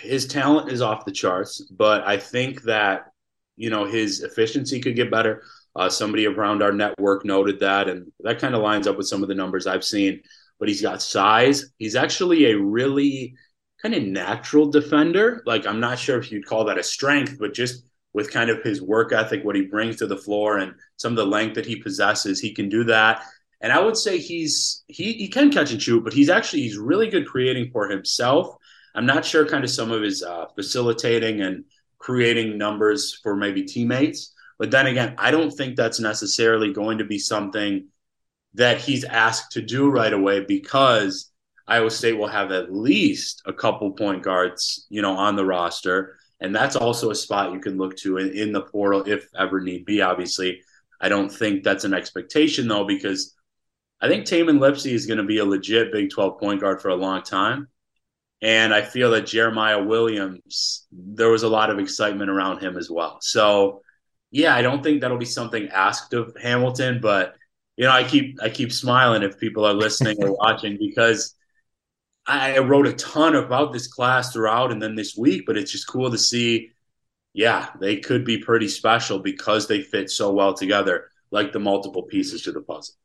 [0.00, 3.06] his talent is off the charts, but I think that
[3.56, 5.42] you know his efficiency could get better.
[5.76, 9.22] Uh, somebody around our network noted that, and that kind of lines up with some
[9.22, 10.20] of the numbers I've seen.
[10.60, 11.66] But he's got size.
[11.78, 13.34] He's actually a really
[13.82, 15.42] kind of natural defender.
[15.46, 18.62] Like I'm not sure if you'd call that a strength, but just with kind of
[18.62, 21.66] his work ethic, what he brings to the floor, and some of the length that
[21.66, 23.22] he possesses, he can do that.
[23.64, 26.76] And I would say he's he he can catch and shoot, but he's actually he's
[26.76, 28.54] really good creating for himself.
[28.94, 31.64] I'm not sure kind of some of his uh, facilitating and
[31.96, 34.34] creating numbers for maybe teammates.
[34.58, 37.88] But then again, I don't think that's necessarily going to be something
[38.52, 41.30] that he's asked to do right away because
[41.66, 46.18] Iowa State will have at least a couple point guards, you know, on the roster.
[46.38, 49.62] And that's also a spot you can look to in, in the portal if ever
[49.62, 50.02] need be.
[50.02, 50.60] Obviously,
[51.00, 53.34] I don't think that's an expectation though, because
[54.04, 56.90] I think Tamin Lipsey is going to be a legit Big 12 point guard for
[56.90, 57.68] a long time.
[58.42, 62.90] And I feel that Jeremiah Williams, there was a lot of excitement around him as
[62.90, 63.16] well.
[63.22, 63.80] So,
[64.30, 67.36] yeah, I don't think that'll be something asked of Hamilton, but
[67.78, 71.34] you know, I keep I keep smiling if people are listening or watching because
[72.26, 75.88] I wrote a ton about this class throughout and then this week, but it's just
[75.88, 76.72] cool to see.
[77.32, 82.02] Yeah, they could be pretty special because they fit so well together, like the multiple
[82.02, 82.96] pieces to the puzzle.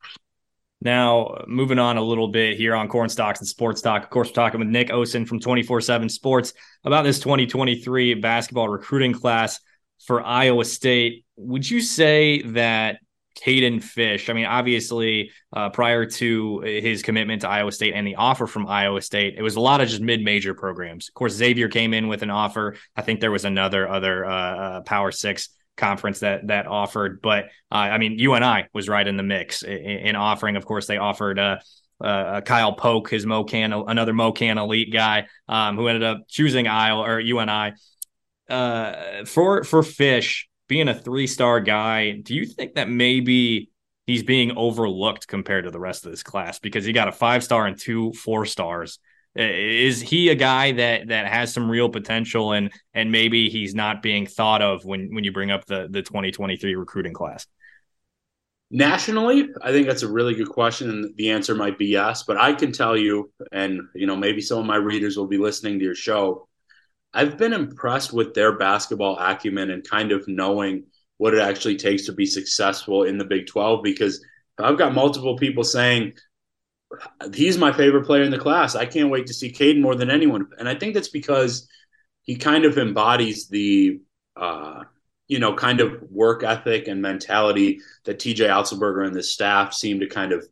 [0.82, 4.04] Now, moving on a little bit here on Corn Stalks and Sports Talk.
[4.04, 6.54] Of course, we're talking with Nick Osen from 24 7 Sports
[6.86, 9.60] about this 2023 basketball recruiting class
[10.06, 11.26] for Iowa State.
[11.36, 13.00] Would you say that
[13.46, 18.16] Caden Fish, I mean, obviously, uh, prior to his commitment to Iowa State and the
[18.16, 21.10] offer from Iowa State, it was a lot of just mid major programs.
[21.10, 22.76] Of course, Xavier came in with an offer.
[22.96, 27.22] I think there was another other uh, uh, Power Six conference that that offered.
[27.22, 30.56] But uh, I mean, UNI was right in the mix in, in offering.
[30.56, 31.58] Of course, they offered uh,
[32.02, 37.02] uh, Kyle Pock, his MoKan, another MoKan elite guy, um, who ended up choosing Iowa
[37.02, 37.74] or UNI.
[38.50, 43.70] Uh, for for Fish being a three star guy, do you think that maybe
[44.08, 47.44] he's being overlooked compared to the rest of this class because he got a five
[47.44, 49.00] star and two four stars?
[49.38, 53.76] Uh, is he a guy that that has some real potential and and maybe he's
[53.76, 57.46] not being thought of when when you bring up the the 2023 recruiting class?
[58.72, 62.24] Nationally, I think that's a really good question, and the answer might be yes.
[62.24, 65.40] But I can tell you, and you know, maybe some of my readers will be
[65.40, 66.48] listening to your show.
[67.14, 70.86] I've been impressed with their basketball acumen and kind of knowing
[71.18, 74.24] what it actually takes to be successful in the Big 12 because
[74.60, 76.14] I've got multiple people saying,
[77.34, 78.76] he's my favorite player in the class.
[78.76, 80.48] I can't wait to see Caden more than anyone.
[80.58, 81.68] And I think that's because
[82.24, 84.02] he kind of embodies the,
[84.36, 84.84] uh,
[85.28, 90.00] you know, kind of work ethic and mentality that TJ Otzelberger and the staff seem
[90.00, 90.48] to kind of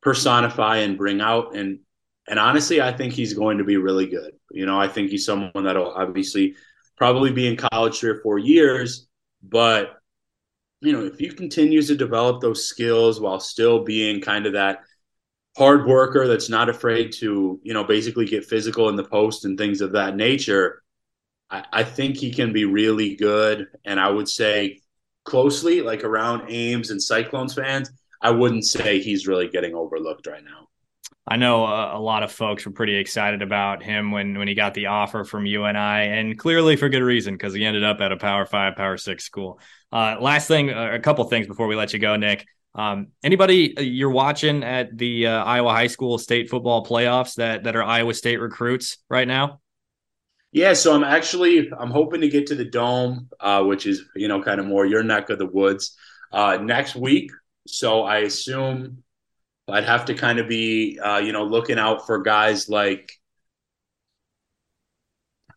[0.00, 1.54] personify and bring out.
[1.54, 1.80] And
[2.26, 4.32] and honestly, I think he's going to be really good.
[4.50, 6.56] You know, I think he's someone that'll obviously
[6.96, 9.06] probably be in college three or four years,
[9.42, 9.94] but
[10.80, 14.80] you know, if he continues to develop those skills while still being kind of that
[15.58, 19.58] hard worker that's not afraid to, you know, basically get physical in the post and
[19.58, 20.82] things of that nature,
[21.50, 23.66] I, I think he can be really good.
[23.84, 24.80] And I would say
[25.24, 27.90] closely, like around Ames and Cyclones fans,
[28.22, 30.68] I wouldn't say he's really getting overlooked right now.
[31.26, 34.54] I know a, a, lot of folks were pretty excited about him when when he
[34.54, 38.12] got the offer from UNI, and clearly for good reason because he ended up at
[38.12, 39.60] a Power Five, Power Six school.
[39.92, 42.46] Uh, last thing, uh, a couple things before we let you go, Nick.
[42.74, 47.64] Um, anybody uh, you're watching at the uh, Iowa high school state football playoffs that
[47.64, 49.60] that are Iowa State recruits right now?
[50.52, 54.28] Yeah, so I'm actually I'm hoping to get to the dome, uh, which is you
[54.28, 55.96] know kind of more your neck of the woods
[56.32, 57.30] uh, next week.
[57.66, 59.02] So I assume
[59.68, 63.12] I'd have to kind of be, uh, you know, looking out for guys like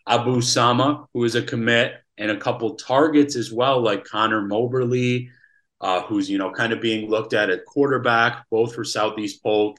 [0.06, 5.30] Abu Sama, who is a commit, and a couple targets as well, like Connor Moberly,
[5.82, 9.78] uh, who's you know kind of being looked at at quarterback, both for Southeast Polk.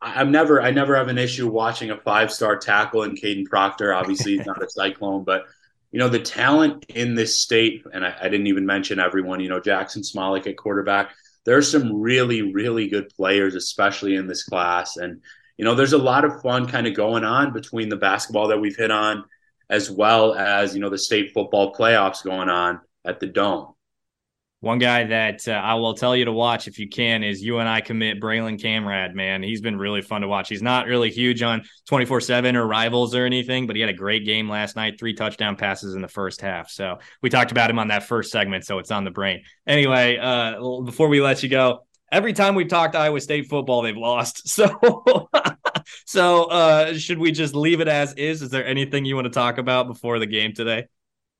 [0.00, 3.92] I'm never, I never have an issue watching a five-star tackle in Caden Proctor.
[3.92, 5.44] Obviously, he's not a Cyclone, but
[5.90, 9.40] you know the talent in this state, and I, I didn't even mention everyone.
[9.40, 11.12] You know Jaxon Smolik at quarterback
[11.44, 14.96] there's some really, really good players, especially in this class.
[14.96, 15.22] And,
[15.56, 18.60] you know, there's a lot of fun kind of going on between the basketball that
[18.60, 19.24] we've hit on,
[19.68, 23.71] as well as, you know, the state football playoffs going on at the Dome.
[24.62, 27.82] One guy that uh, I will tell you to watch if you can is UNI
[27.82, 29.42] commit Braylon Kammrad, man.
[29.42, 30.48] He's been really fun to watch.
[30.48, 33.92] He's not really huge on 24 7 or rivals or anything, but he had a
[33.92, 36.70] great game last night, three touchdown passes in the first half.
[36.70, 39.42] So we talked about him on that first segment, so it's on the brain.
[39.66, 41.80] Anyway, uh, before we let you go,
[42.12, 44.48] every time we've talked Iowa State football, they've lost.
[44.48, 45.28] So,
[46.06, 48.42] so uh, should we just leave it as is?
[48.42, 50.86] Is there anything you want to talk about before the game today?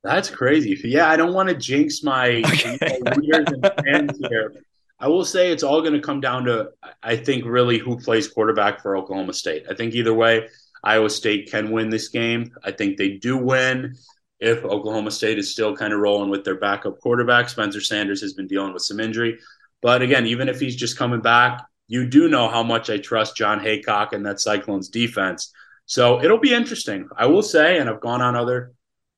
[0.03, 0.79] That's crazy.
[0.83, 2.99] Yeah, I don't want to jinx my okay.
[3.17, 4.53] readers and fans here.
[4.99, 6.69] I will say it's all going to come down to,
[7.01, 9.65] I think, really who plays quarterback for Oklahoma State.
[9.69, 10.47] I think either way,
[10.83, 12.53] Iowa State can win this game.
[12.63, 13.95] I think they do win
[14.39, 17.49] if Oklahoma State is still kind of rolling with their backup quarterback.
[17.49, 19.39] Spencer Sanders has been dealing with some injury.
[19.81, 23.37] But again, even if he's just coming back, you do know how much I trust
[23.37, 25.53] Jon Heacock and that Cyclones defense.
[25.85, 27.09] So it'll be interesting.
[27.17, 28.73] I will say, and I've gone on other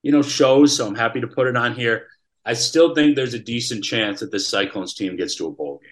[0.05, 0.77] you know, shows.
[0.77, 2.05] So I'm happy to put it on here.
[2.45, 5.79] I still think there's a decent chance that this Cyclones team gets to a bowl
[5.81, 5.89] game.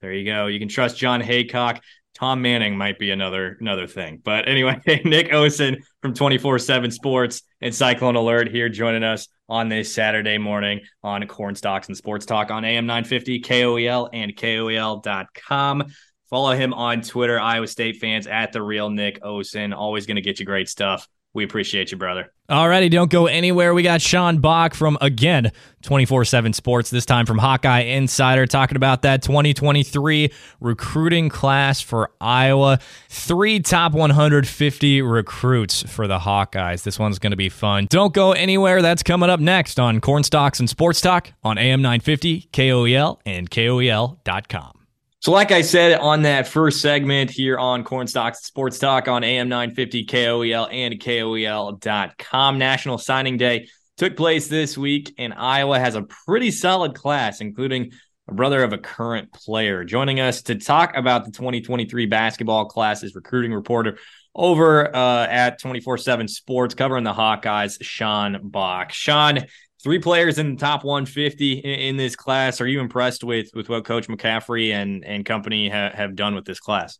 [0.00, 0.48] There you go.
[0.48, 1.78] You can trust Jon Heacock.
[2.14, 4.20] Tom Manning might be another another thing.
[4.24, 9.94] But anyway, Nick Osen from 24/7 Sports and Cyclone Alert here joining us on this
[9.94, 15.84] Saturday morning on Corn Stalks and Sports Talk on AM 950 KOEL and KOEL.com.
[16.28, 19.72] Follow him on Twitter, Iowa State fans at the real Nick Osen.
[19.72, 21.06] Always going to get you great stuff
[21.38, 22.32] we appreciate you, brother.
[22.50, 23.72] Alrighty, don't go anywhere.
[23.74, 28.76] We got Sean Bock from again 24 7 Sports, this time from Hawkeye Insider, talking
[28.76, 32.80] about that 2023 recruiting class for Iowa.
[33.08, 36.82] Three top 150 recruits for the Hawkeyes.
[36.82, 37.86] This one's going to be fun.
[37.88, 38.82] Don't go anywhere.
[38.82, 44.77] That's coming up next on Cornstalks and Sports Talk on AM 950, KOEL, and KOEL.com.
[45.20, 49.48] So, like I said on that first segment here on Cornstalks Sports Talk on AM
[49.48, 56.02] 950 KOEL and KOEL.com, National Signing Day took place this week, and Iowa has a
[56.02, 57.90] pretty solid class, including
[58.28, 59.82] a brother of a current player.
[59.82, 63.98] Joining us to talk about the 2023 basketball class is recruiting reporter
[64.36, 68.92] over uh, at 24 7 Sports, covering the Hawkeyes, Sean Bock.
[68.92, 69.40] Sean,
[69.82, 72.60] three players in the top 150 in, in, this class.
[72.60, 76.44] Are you impressed with with what Coach McCaffery and and company ha, have done with
[76.44, 76.98] this class?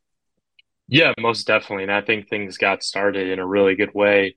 [0.88, 1.84] Yeah, most definitely.
[1.84, 4.36] And I think things got started in a really good way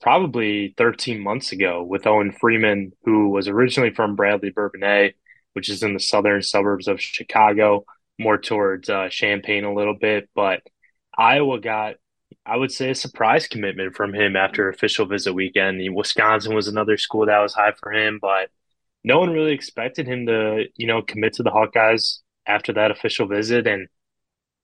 [0.00, 5.14] probably 13 months ago with Owen Freeman, who was originally from Bradley Bourbonnais,
[5.52, 7.84] which is in the southern suburbs of Chicago,
[8.18, 10.28] more towards uh, Champaign a little bit.
[10.34, 10.62] But
[11.16, 11.96] Iowa got
[12.46, 15.80] I would say a surprise commitment from him after official visit weekend.
[15.94, 18.50] Wisconsin was another school that was high for him, but
[19.04, 23.26] no one really expected him to, you know, commit to the Hawkeyes after that official
[23.26, 23.88] visit, and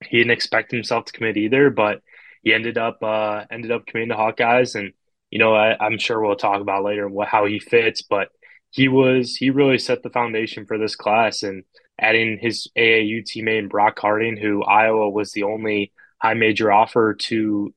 [0.04, 1.70] he didn't expect himself to commit either.
[1.70, 2.00] But
[2.42, 4.92] he ended up uh, ended up committing to Hawkeyes, and
[5.30, 8.28] you know, I, am sure we'll talk about later what, how he fits, but
[8.70, 11.64] he was he really set the foundation for this class, and
[11.98, 15.92] adding his AAU teammate Brock Harding, who Iowa was the only
[16.26, 17.72] high major offer to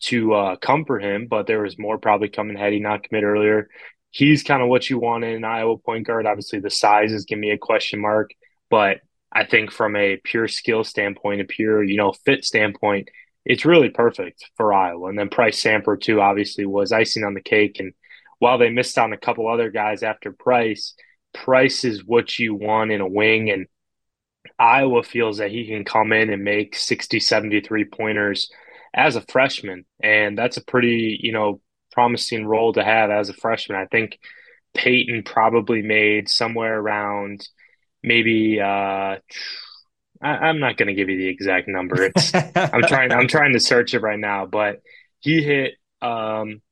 [0.00, 3.22] to uh, come for him, but there was more probably coming had he not commit
[3.22, 3.68] earlier.
[4.10, 6.26] He's kind of what you want in an Iowa point guard.
[6.26, 8.32] Obviously, the size is giving me a question mark,
[8.68, 8.98] but
[9.30, 13.08] I think from a pure skill standpoint, a pure you know fit standpoint,
[13.44, 15.08] it's really perfect for Iowa.
[15.08, 17.78] And then Pryce Sandfort too, obviously, was icing on the cake.
[17.78, 17.92] And
[18.40, 20.94] while they missed on a couple other guys after Pryce,
[21.32, 23.66] Pryce is what you want in a wing, and
[24.58, 28.50] Iowa feels that he can come in and make 60, 73 pointers
[28.94, 29.84] as a freshman.
[30.02, 31.60] And that's a pretty, you know,
[31.92, 33.78] promising role to have as a freshman.
[33.78, 34.18] I think
[34.74, 37.46] Payton probably made somewhere around
[38.02, 39.16] maybe uh
[40.24, 42.04] I, am not going to give you the exact number.
[42.04, 44.80] It's I'm trying I'm trying to search it right now, but
[45.20, 46.62] he hit um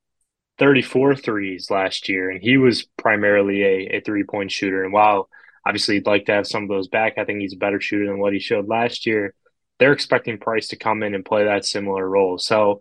[0.59, 4.85] 34 threes last year, and he was primarily a, a three point shooter.
[4.85, 5.29] And while
[5.71, 8.07] obviously he'd like to have some of those back, I think he's a better shooter
[8.07, 9.35] than what he showed last year.
[9.79, 12.39] They're expecting Pryce to come in and play that similar role.
[12.39, 12.81] So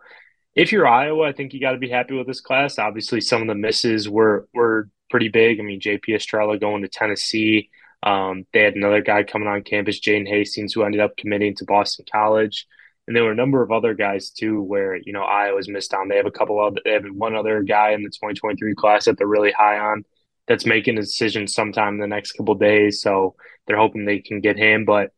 [0.56, 2.80] if you're Iowa, I think you got to be happy with this class.
[2.80, 5.60] Obviously, some of the misses were were pretty big.
[5.60, 7.70] I mean, JP Estrella going to Tennessee.
[8.02, 11.66] Um, they had another guy coming on campus, Jane Hastings, who ended up committing to
[11.66, 12.66] Boston College.
[13.08, 16.08] And there were a number of other guys too, where you know Iowa's missed on.
[16.08, 19.18] They have a couple of they have one other guy in the 2023 class that
[19.18, 20.06] they're really high on,
[20.50, 23.02] that's making a decision sometime in the next couple days.
[23.02, 23.36] So
[23.66, 24.84] they're hoping they can get him.
[24.84, 25.12] But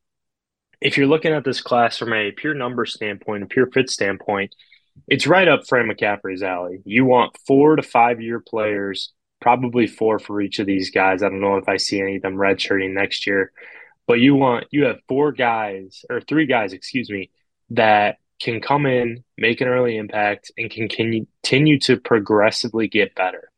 [0.81, 4.53] if you're looking at this class from a pure number standpoint, a pure fit standpoint,
[5.07, 6.81] it's right up Fran McCaffery's alley.
[6.85, 11.23] You want four to five year players probably four for each of these guys.
[11.23, 13.51] I don't know if I see any of them redshirting next year,
[14.07, 17.31] but you want you have four guys or three guys, excuse me,
[17.71, 23.50] that can come in, make an early impact, and can continue to progressively get better.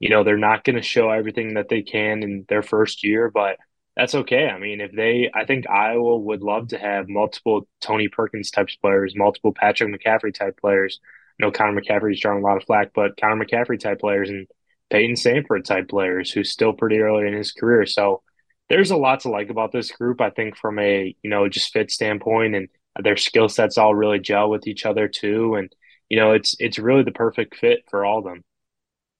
[0.00, 3.30] You know, they're not going to show everything that they can in their first year,
[3.30, 3.58] but
[3.96, 4.48] that's okay.
[4.48, 8.68] I mean, if they, I think Iowa would love to have multiple Tony Perkins type
[8.80, 11.00] players, multiple Patrick McCaffery type players.
[11.04, 14.46] I know Connor McCaffery's drawing a lot of flack, but Connor McCaffery type players and
[14.90, 17.86] Payton Sandfort type players who's still pretty early in his career.
[17.86, 18.22] So
[18.68, 20.20] there's a lot to like about this group.
[20.20, 22.68] I think from a you know just fit standpoint, and
[23.02, 25.54] their skill sets all really gel with each other too.
[25.54, 25.72] And
[26.08, 28.42] you know it's it's really the perfect fit for all of them.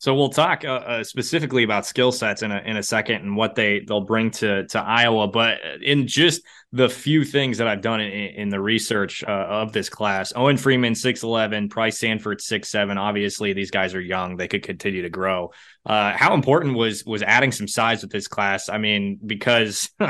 [0.00, 3.36] So we'll talk uh, uh, specifically about skill sets in a in a second and
[3.36, 5.28] what they they'll bring to to Iowa.
[5.28, 6.40] But in just
[6.72, 10.56] the few things that I've done in, in the research uh, of this class, Owen
[10.56, 12.96] Freeman six eleven, Pryce Sandfort six seven.
[12.96, 15.52] Obviously, these guys are young; they could continue to grow.
[15.84, 18.68] Uh, how important was was adding some size with this class?
[18.68, 19.88] I mean, because.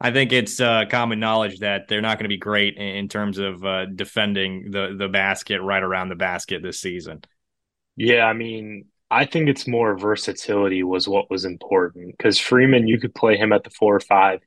[0.00, 3.38] I think it's uh, common knowledge that they're not going to be great in, terms
[3.38, 7.22] of uh, defending the the basket right around the basket this season.
[7.96, 12.98] Yeah, I mean, I think it's more versatility was what was important because Freeman, you
[12.98, 14.40] could play him at the four or five.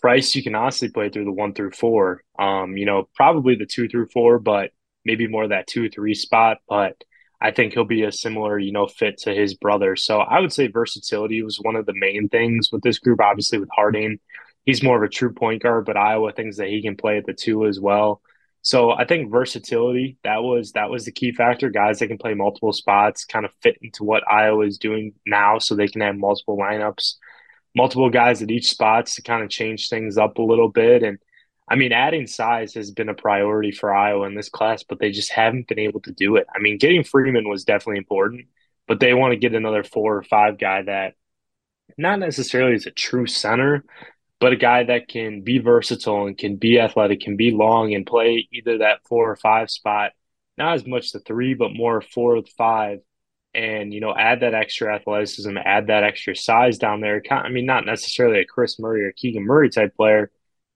[0.00, 2.24] Pryce, you can honestly play through the one through four.
[2.38, 4.72] Um, you know, probably the two through four, but
[5.04, 6.58] maybe more that two three spot.
[6.68, 7.02] But
[7.40, 9.94] I think he'll be a similar, you know, fit to his brother.
[9.96, 13.20] So I would say versatility was one of the main things with this group.
[13.20, 14.18] Obviously, with Harding,
[14.64, 17.26] he's more of a true point guard, but Iowa thinks that he can play at
[17.26, 18.22] the two as well.
[18.62, 21.68] So I think versatility that was that was the key factor.
[21.68, 25.58] Guys that can play multiple spots, kind of fit into what Iowa is doing now,
[25.58, 27.14] so they can have multiple lineups,
[27.74, 31.02] multiple guys at each spots to kind of change things up a little bit.
[31.02, 31.18] And
[31.68, 35.10] I mean, adding size has been a priority for Iowa in this class, but they
[35.10, 36.46] just haven't been able to do it.
[36.54, 38.46] I mean, getting Freeman was definitely important,
[38.86, 41.14] but they want to get another four or five guy that
[41.98, 43.84] not necessarily is a true center,
[44.42, 48.04] but a guy that can be versatile and can be athletic, can be long and
[48.04, 50.10] play either that four or five spot,
[50.58, 52.98] not as much the three, but more four or five.
[53.54, 57.22] And, you know, add that extra athleticism, add that extra size down there.
[57.30, 60.32] I mean, not necessarily a Kris Murray or Keegan Murray type player,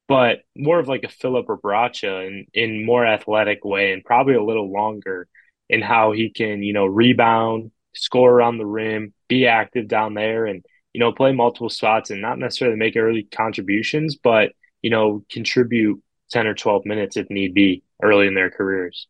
[0.07, 4.45] but more of like a Filip Rebraca in, in more athletic way and probably a
[4.45, 5.27] little longer
[5.69, 10.47] in how he can, you know, rebound, score around the rim, be active down there
[10.47, 10.65] and
[10.97, 16.03] you know, play multiple spots and not necessarily make early contributions, but, you know, contribute
[16.31, 19.07] 10 or 12 minutes if need be early in their careers.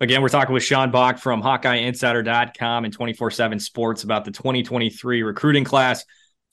[0.00, 5.22] Again, we're talking with Sean Bock from HawkeyeInsider.com and 24 7 Sports about the 2023
[5.22, 6.02] recruiting class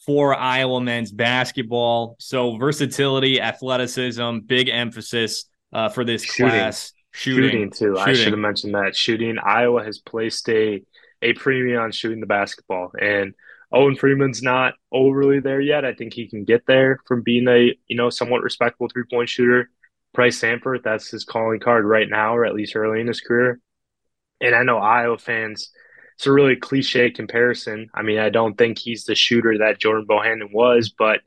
[0.05, 2.17] for Iowa men's basketball.
[2.19, 6.49] So, versatility, athleticism, big emphasis uh, for this shooting.
[6.49, 6.91] class.
[7.11, 7.95] Shooting, shooting too.
[7.95, 7.97] Shooting.
[7.97, 8.93] I should have mentioned that.
[8.93, 9.37] Shooting.
[9.39, 10.81] Iowa has placed a
[11.21, 13.33] a premium on shooting the basketball, and
[13.73, 15.85] Owen Freeman's not overly there yet.
[15.85, 19.29] I think he can get there from being a you know somewhat respectable three point
[19.29, 19.69] shooter.
[20.13, 23.59] Pryce Sandfort, that's his calling card right now, or at least early in his career.
[24.39, 25.71] And I know Iowa fans,
[26.15, 27.89] it's a really cliche comparison.
[27.93, 31.19] I mean, I don't think he's the shooter that Jordan Bohannon was, but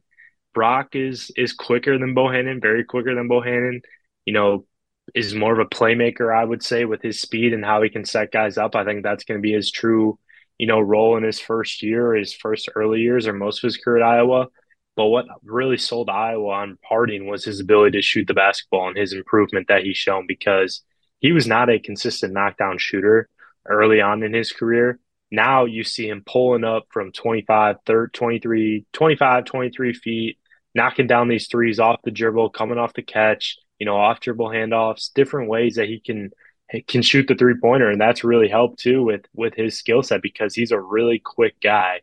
[0.54, 3.80] Brock is is quicker than Bohannon, very quicker than Bohannon.
[4.24, 4.66] You know,
[5.14, 8.04] is more of a playmaker, I would say, with his speed and how he can
[8.04, 8.74] set guys up.
[8.74, 10.18] I think that's going to be his true
[10.58, 13.76] you know, role in his first year, his first early years, or most of his
[13.76, 14.48] career at Iowa.
[14.96, 18.96] But what really sold Iowa on Harding was his ability to shoot the basketball and
[18.96, 20.82] his improvement that he's shown because
[21.20, 23.28] he was not a consistent knockdown shooter
[23.64, 24.98] early on in his career.
[25.30, 30.38] Now you see him pulling up from 25, 30, 23, 25, 23 feet,
[30.74, 34.48] knocking down these threes off the dribble, coming off the catch, you know, off dribble
[34.48, 36.30] handoffs, different ways that he can–
[36.86, 40.22] can shoot the three pointer, and that's really helped too with with his skill set
[40.22, 42.00] because he's a really quick guy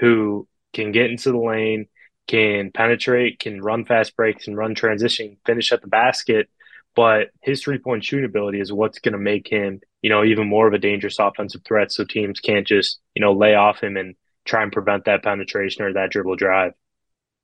[0.00, 1.86] who can get into the lane,
[2.26, 6.48] can penetrate, can run fast breaks and run transition, finish at the basket.
[6.94, 10.48] But his three point shooting ability is what's going to make him, you know, even
[10.48, 11.92] more of a dangerous offensive threat.
[11.92, 15.84] So teams can't just, you know, lay off him and try and prevent that penetration
[15.84, 16.72] or that dribble drive.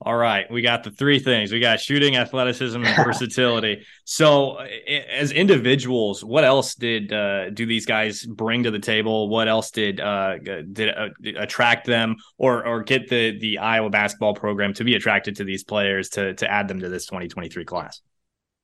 [0.00, 1.50] All right, we got the three things.
[1.50, 3.86] We got shooting, athleticism, and versatility.
[4.04, 9.28] so, as individuals, what else did uh, do these guys bring to the table?
[9.28, 14.34] What else did uh, did uh, attract them, or or get the the Iowa basketball
[14.34, 18.02] program to be attracted to these players to to add them to this 2023 class?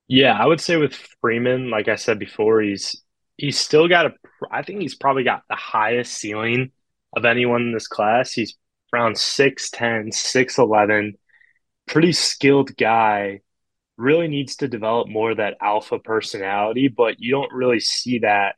[0.08, 3.00] Yeah, I would say with Freeman, like I said before, he's
[3.38, 4.12] he's still got a.
[4.50, 6.72] I think he's probably got the highest ceiling
[7.16, 8.32] of anyone in this class.
[8.32, 8.58] He's
[8.92, 11.14] around 6'10, 6'11
[11.90, 13.40] pretty skilled guy
[13.96, 18.54] really needs to develop more of that alpha personality, but you don't really see that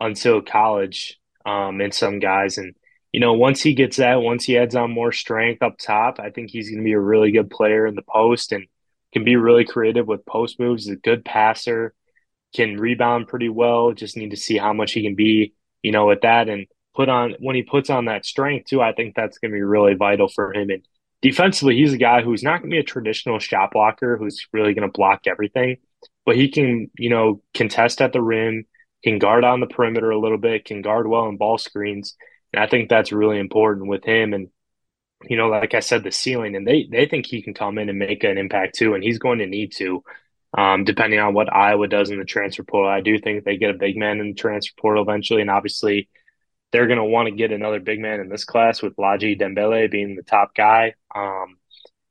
[0.00, 2.56] until college um, in some guys.
[2.56, 2.74] And,
[3.12, 6.30] you know, once he gets that, once he adds on more strength up top, I
[6.30, 8.66] think he's going to be a really good player in the post and
[9.12, 10.84] can be really creative with post moves.
[10.84, 11.94] He's a good passer,
[12.54, 13.92] can rebound pretty well.
[13.92, 16.48] Just need to see how much he can be, you know, with that.
[16.48, 16.66] And
[16.98, 19.62] put on, when he puts on that strength too, I think that's going to be
[19.62, 20.68] really vital for him.
[20.68, 20.84] And
[21.22, 24.74] defensively, he's a guy who's not going to be a traditional shot blocker who's really
[24.74, 25.76] going to block everything,
[26.26, 28.64] but he can, you know, contest at the rim,
[29.04, 32.16] can guard on the perimeter a little bit, can guard well in ball screens.
[32.52, 34.34] And I think that's really important with him.
[34.34, 34.48] And,
[35.28, 37.88] you know, like I said, the ceiling, and they, they think he can come in
[37.88, 38.94] and make an impact too.
[38.94, 40.02] And he's going to need to,
[40.56, 42.90] um, depending on what Iowa does in the transfer portal.
[42.90, 45.42] I do think they get a big man in the transfer portal eventually.
[45.42, 46.08] And obviously,
[46.72, 49.90] they're going to want to get another big man in this class with Ladji Dembele
[49.90, 50.94] being the top guy.
[51.14, 51.56] Um,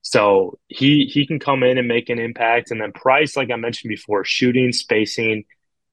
[0.01, 2.71] so he he can come in and make an impact.
[2.71, 5.43] And then Pryce, like I mentioned before, shooting, spacing,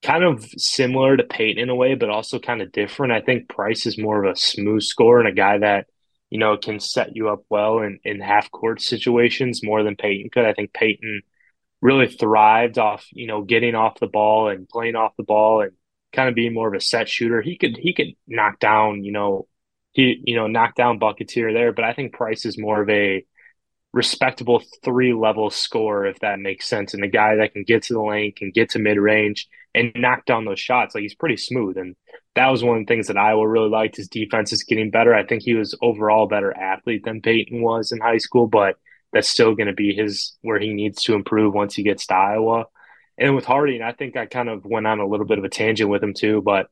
[0.03, 3.13] kind of similar to Payton in a way, but also kind of different.
[3.13, 5.87] I think Pryce is more of a smooth scorer and a guy that
[6.31, 10.31] you know can set you up well in in half court situations more than Payton
[10.31, 10.45] could.
[10.45, 11.23] I think Payton
[11.81, 15.73] really thrived off you know getting off the ball and playing off the ball and
[16.15, 17.43] kind of being more of a set shooter.
[17.43, 19.47] He could he could knock down, you know,
[19.93, 21.73] he you know knock down buckets here there.
[21.73, 23.25] But I think Pryce is more of a
[23.93, 27.95] respectable three level scorer, if that makes sense, and a guy that can get to
[27.95, 30.95] the lane, can get to mid range, and knock down those shots.
[30.95, 31.97] Like he's pretty smooth, and
[32.35, 33.97] that was one of the things that Iowa really liked.
[33.97, 35.15] His defense is getting better.
[35.15, 38.77] I think he was overall a better athlete than Payton was in high school, but
[39.13, 42.15] that's still going to be his where he needs to improve once he gets to
[42.15, 42.65] Iowa.
[43.17, 45.49] And with Harding, I think I kind of went on a little bit of a
[45.49, 46.43] tangent with him too.
[46.43, 46.69] But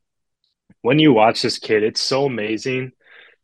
[0.81, 2.93] when you watch this kid, it's so amazing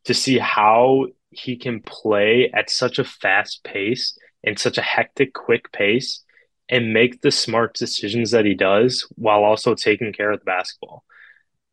[0.05, 5.35] to see how he can play at such a fast pace and such a hectic,
[5.35, 6.25] quick pace
[6.69, 11.05] and make the smart decisions that he does while also taking care of the basketball.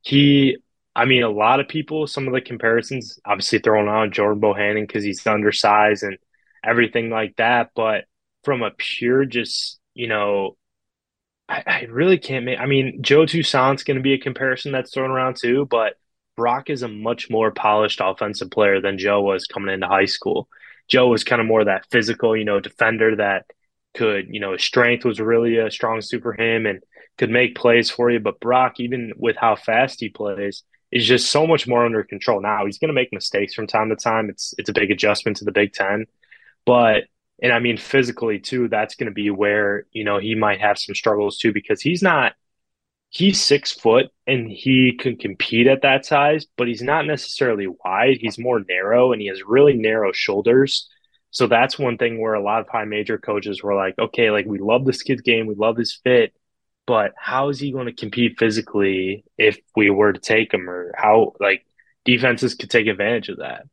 [0.02, 0.58] He,
[0.96, 4.88] I mean, a lot of people, some of the comparisons, obviously throwing on Jordan Bohannon
[4.88, 6.18] because he's undersized and
[6.64, 7.72] everything like that.
[7.76, 8.06] But
[8.44, 10.58] from a pure, just, you know,
[11.48, 12.60] I, I really can't make.
[12.60, 15.96] I mean, Joe Toussaint's going to be a comparison that's thrown around too, but
[16.36, 20.50] Brock is a much more polished offensive player than Joe was coming into high school.
[20.88, 23.46] Joe was kind of more that physical, you know, defender that
[23.96, 26.84] could, you know, his strength was really a strong suit for him and
[27.18, 28.20] could make plays for you.
[28.20, 32.42] But Brock, even with how fast he plays, is just so much more under control.
[32.42, 34.30] Now he's going to make mistakes from time to time.
[34.30, 36.06] It's it's a big adjustment to the Big Ten,
[36.66, 37.06] but
[37.42, 40.78] and I mean, physically too, that's going to be where, you know, he might have
[40.78, 42.34] some struggles too, because he's not,
[43.10, 48.18] he's six foot and he can compete at that size, but he's not necessarily wide.
[48.20, 50.90] He's more narrow and he has really narrow shoulders.
[51.32, 54.46] So that's one thing where a lot of high major coaches were like, okay, like
[54.46, 56.34] we love this kid's game, we love his fit,
[56.88, 60.94] but how is he going to compete physically if we were to take him or
[60.98, 61.66] how like
[62.06, 63.64] defenses could take advantage of that?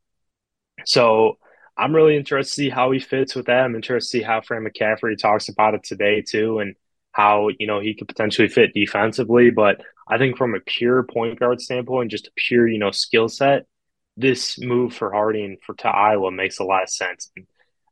[0.84, 1.38] So
[1.76, 3.64] I'm really interested to see how he fits with that.
[3.64, 6.74] I'm interested to see how Fran McCaffery talks about it today too, and
[7.12, 9.50] how you know he could potentially fit defensively.
[9.50, 13.28] But I think from a pure point guard standpoint, just a pure you know skill
[13.28, 13.66] set,
[14.16, 17.30] this move for Harding for to Iowa makes a lot of sense.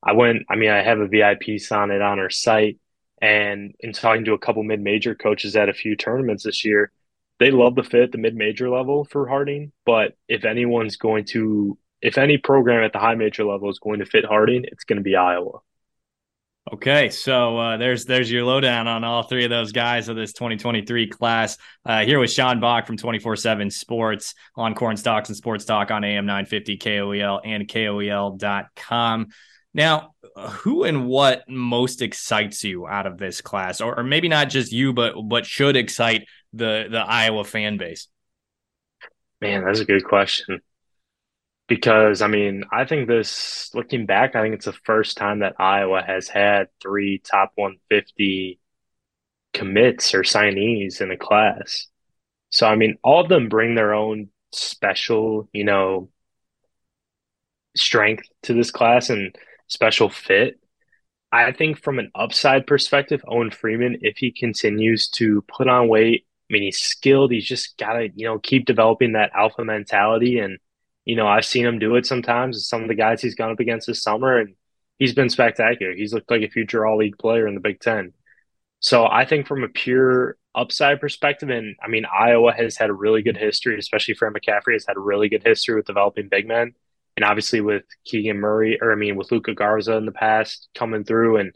[0.02, 0.42] I went.
[0.50, 2.78] I mean, I have a VIP on it on our site,
[3.20, 6.92] and in talking to a couple mid major coaches at a few tournaments this year,
[7.38, 9.72] they love the fit the mid major level for Harding.
[9.86, 14.00] But if anyone's going to if any program at the high major level is going
[14.00, 15.60] to fit Harding, it's going to be Iowa.
[16.72, 20.32] Okay, so uh, there's there's your lowdown on all three of those guys of this
[20.34, 21.56] 2023 class.
[21.84, 26.04] Uh, here with Sean Bock from 24/7 Sports on Corn Stalks and Sports Talk on
[26.04, 29.28] AM 950 KOEL and KOEL.com.
[29.72, 34.48] Now, who and what most excites you out of this class, or, or maybe not
[34.48, 38.06] just you, but but should excite the the Iowa fan base?
[39.40, 40.60] Man, that's a good question.
[41.70, 45.54] Because I mean, I think this, looking back, I think it's the first time that
[45.60, 48.58] Iowa has had three top 150
[49.54, 51.86] commits or signees in a class.
[52.48, 56.10] So, I mean, all of them bring their own special, you know,
[57.76, 59.32] strength to this class and
[59.68, 60.58] special fit.
[61.30, 66.26] I think from an upside perspective, Owen Freeman, if he continues to put on weight,
[66.50, 67.30] I mean, he's skilled.
[67.30, 70.58] He's just got to, you know, keep developing that alpha mentality and
[71.04, 72.68] you know, I've seen him do it sometimes.
[72.68, 74.54] Some of the guys he's gone up against this summer, and
[74.98, 75.94] he's been spectacular.
[75.94, 78.12] He's looked like a future All League player in the Big Ten.
[78.80, 82.94] So I think from a pure upside perspective, and I mean, Iowa has had a
[82.94, 86.48] really good history, especially Fran McCaffery has had a really good history with developing big
[86.48, 86.72] men.
[87.16, 91.04] And obviously with Keegan Murray, or I mean, with Luka Garza in the past coming
[91.04, 91.54] through, and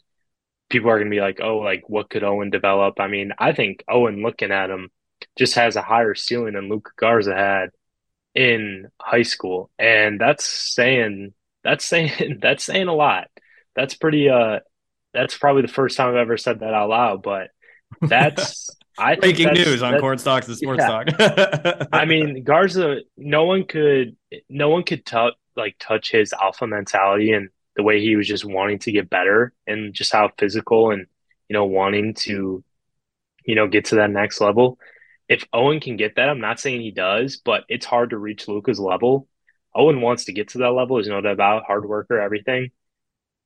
[0.68, 3.00] people are going to be like, oh, like what could Owen develop?
[3.00, 4.90] I mean, I think Owen, looking at him,
[5.38, 7.70] just has a higher ceiling than Luka Garza had
[8.34, 13.28] in high school, and that's saying that's saying that's saying a lot.
[13.74, 14.28] That's pretty.
[14.28, 14.60] Uh,
[15.12, 17.50] that's probably the first time I've ever said that out loud, but
[18.00, 18.70] that's.
[18.96, 21.02] I breaking news on Corn stalks and Sports yeah.
[21.02, 21.88] Talk.
[21.92, 23.00] I mean, Garza.
[23.16, 24.16] No one could.
[24.48, 28.44] No one could touch like touch his alpha mentality and the way he was just
[28.44, 31.06] wanting to get better and just how physical and
[31.48, 32.62] you know wanting to
[33.44, 34.78] you know get to that next level
[35.28, 38.48] if Owen can get that, I'm not saying he does, but it's hard to reach
[38.48, 39.28] Luka's level.
[39.74, 42.70] Owen wants to get to that level, there's no doubt about hard worker, everything.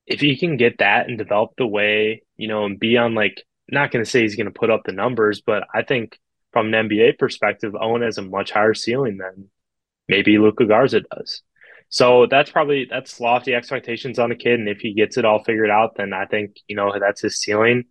[0.07, 3.45] If he can get that and develop the way, you know, and be on like
[3.71, 6.19] not gonna say he's gonna put up the numbers, but I think
[6.53, 9.51] from an NBA perspective, Owen has a much higher ceiling than
[10.09, 11.43] maybe Luka Garza does.
[11.91, 15.43] So that's probably that's lofty expectations on a kid, and if he gets it all
[15.45, 17.85] figured out, then I think you know that's his ceiling.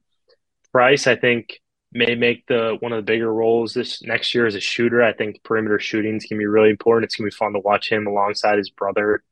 [0.71, 1.59] Pryce, I think
[1.93, 5.01] may make the one of the bigger roles this next year as a shooter.
[5.01, 7.05] I think perimeter shooting is going to be really important.
[7.05, 9.23] It's going to be fun to watch him alongside his brother.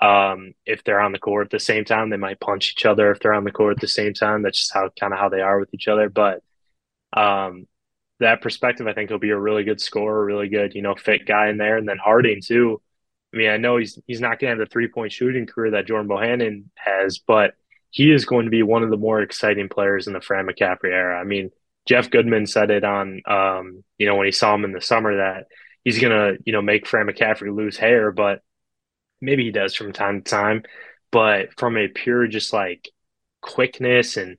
[0.00, 3.10] Um, if they're on the court at the same time, they might punch each other.
[3.10, 5.28] If they're on the court at the same time, that's just how kind of how
[5.28, 6.08] they are with each other.
[6.08, 6.42] But
[7.12, 7.66] um,
[8.20, 11.26] that perspective, I think he'll be a really good scorer, really good, you know, fit
[11.26, 11.76] guy in there.
[11.76, 12.80] And then Harding too.
[13.34, 15.72] I mean, I know he's he's not going to have the three point shooting career
[15.72, 17.54] that Jordan Bohannon has, but
[17.90, 20.92] he is going to be one of the more exciting players in the Fran McCaffery
[20.92, 21.18] era.
[21.18, 21.50] I mean,
[21.88, 25.16] Jeff Goodman said it on, um, you know, when he saw him in the summer
[25.16, 25.46] that
[25.84, 28.42] he's going to, you know, make Fran McCaffery lose hair, but
[29.22, 30.62] maybe he does from time to time.
[31.10, 32.90] But from a pure, just like
[33.40, 34.38] quickness and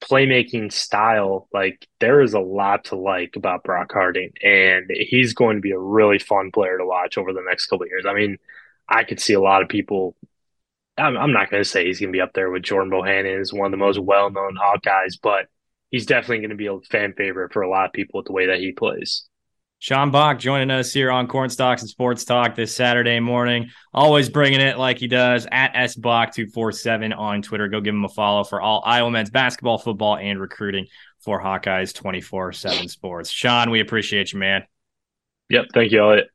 [0.00, 5.56] playmaking style, like there is a lot to like about Brock Harding, and he's going
[5.56, 8.06] to be a really fun player to watch over the next couple years.
[8.06, 8.38] I mean,
[8.88, 10.14] I could see a lot of people.
[10.96, 13.40] I'm, I'm not going to say he's going to be up there with Jordan Bohannon
[13.40, 15.48] as one of the most well known Hawkeyes, but
[15.90, 18.32] he's definitely going to be a fan favorite for a lot of people with the
[18.32, 19.24] way that he plays.
[19.78, 23.70] Sean Bock joining us here on Corn Stalks and Sports Talk this Saturday morning.
[23.92, 27.68] Always bringing it like he does at SBach247 on Twitter.
[27.68, 30.86] Go give him a follow for all Iowa men's basketball, football, and recruiting
[31.20, 33.30] for Hawkeyes 24 7 Sports.
[33.30, 34.62] Sean, we appreciate you, man.
[35.50, 35.66] Yep.
[35.74, 36.28] Thank you, Eliot.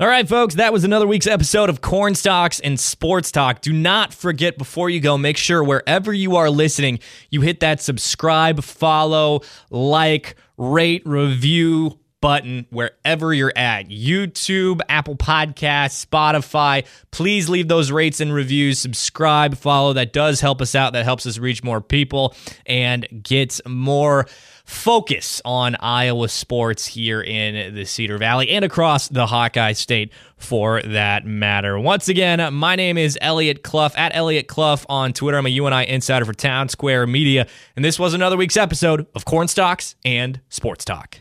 [0.00, 3.60] All right, folks, that was another week's episode of Corn Stalks and Sports Talk.
[3.60, 7.80] Do not forget before you go, make sure wherever you are listening, you hit that
[7.80, 16.86] subscribe, follow, like, rate, review button wherever you're at YouTube, Apple Podcasts, Spotify.
[17.10, 19.92] Please leave those rates and reviews, subscribe, follow.
[19.92, 20.94] That does help us out.
[20.94, 22.34] That helps us reach more people
[22.64, 24.26] and get more
[24.72, 30.82] focus on Iowa sports here in the Cedar Valley and across the Hawkeye State for
[30.82, 31.78] that matter.
[31.78, 35.38] Once again, my name is Eliot Clough at Eliot Clough on Twitter.
[35.38, 37.46] I'm a UNI insider for Townsquare Media,
[37.76, 41.20] and this was another week's episode of Corn Stalks and Sports Talk.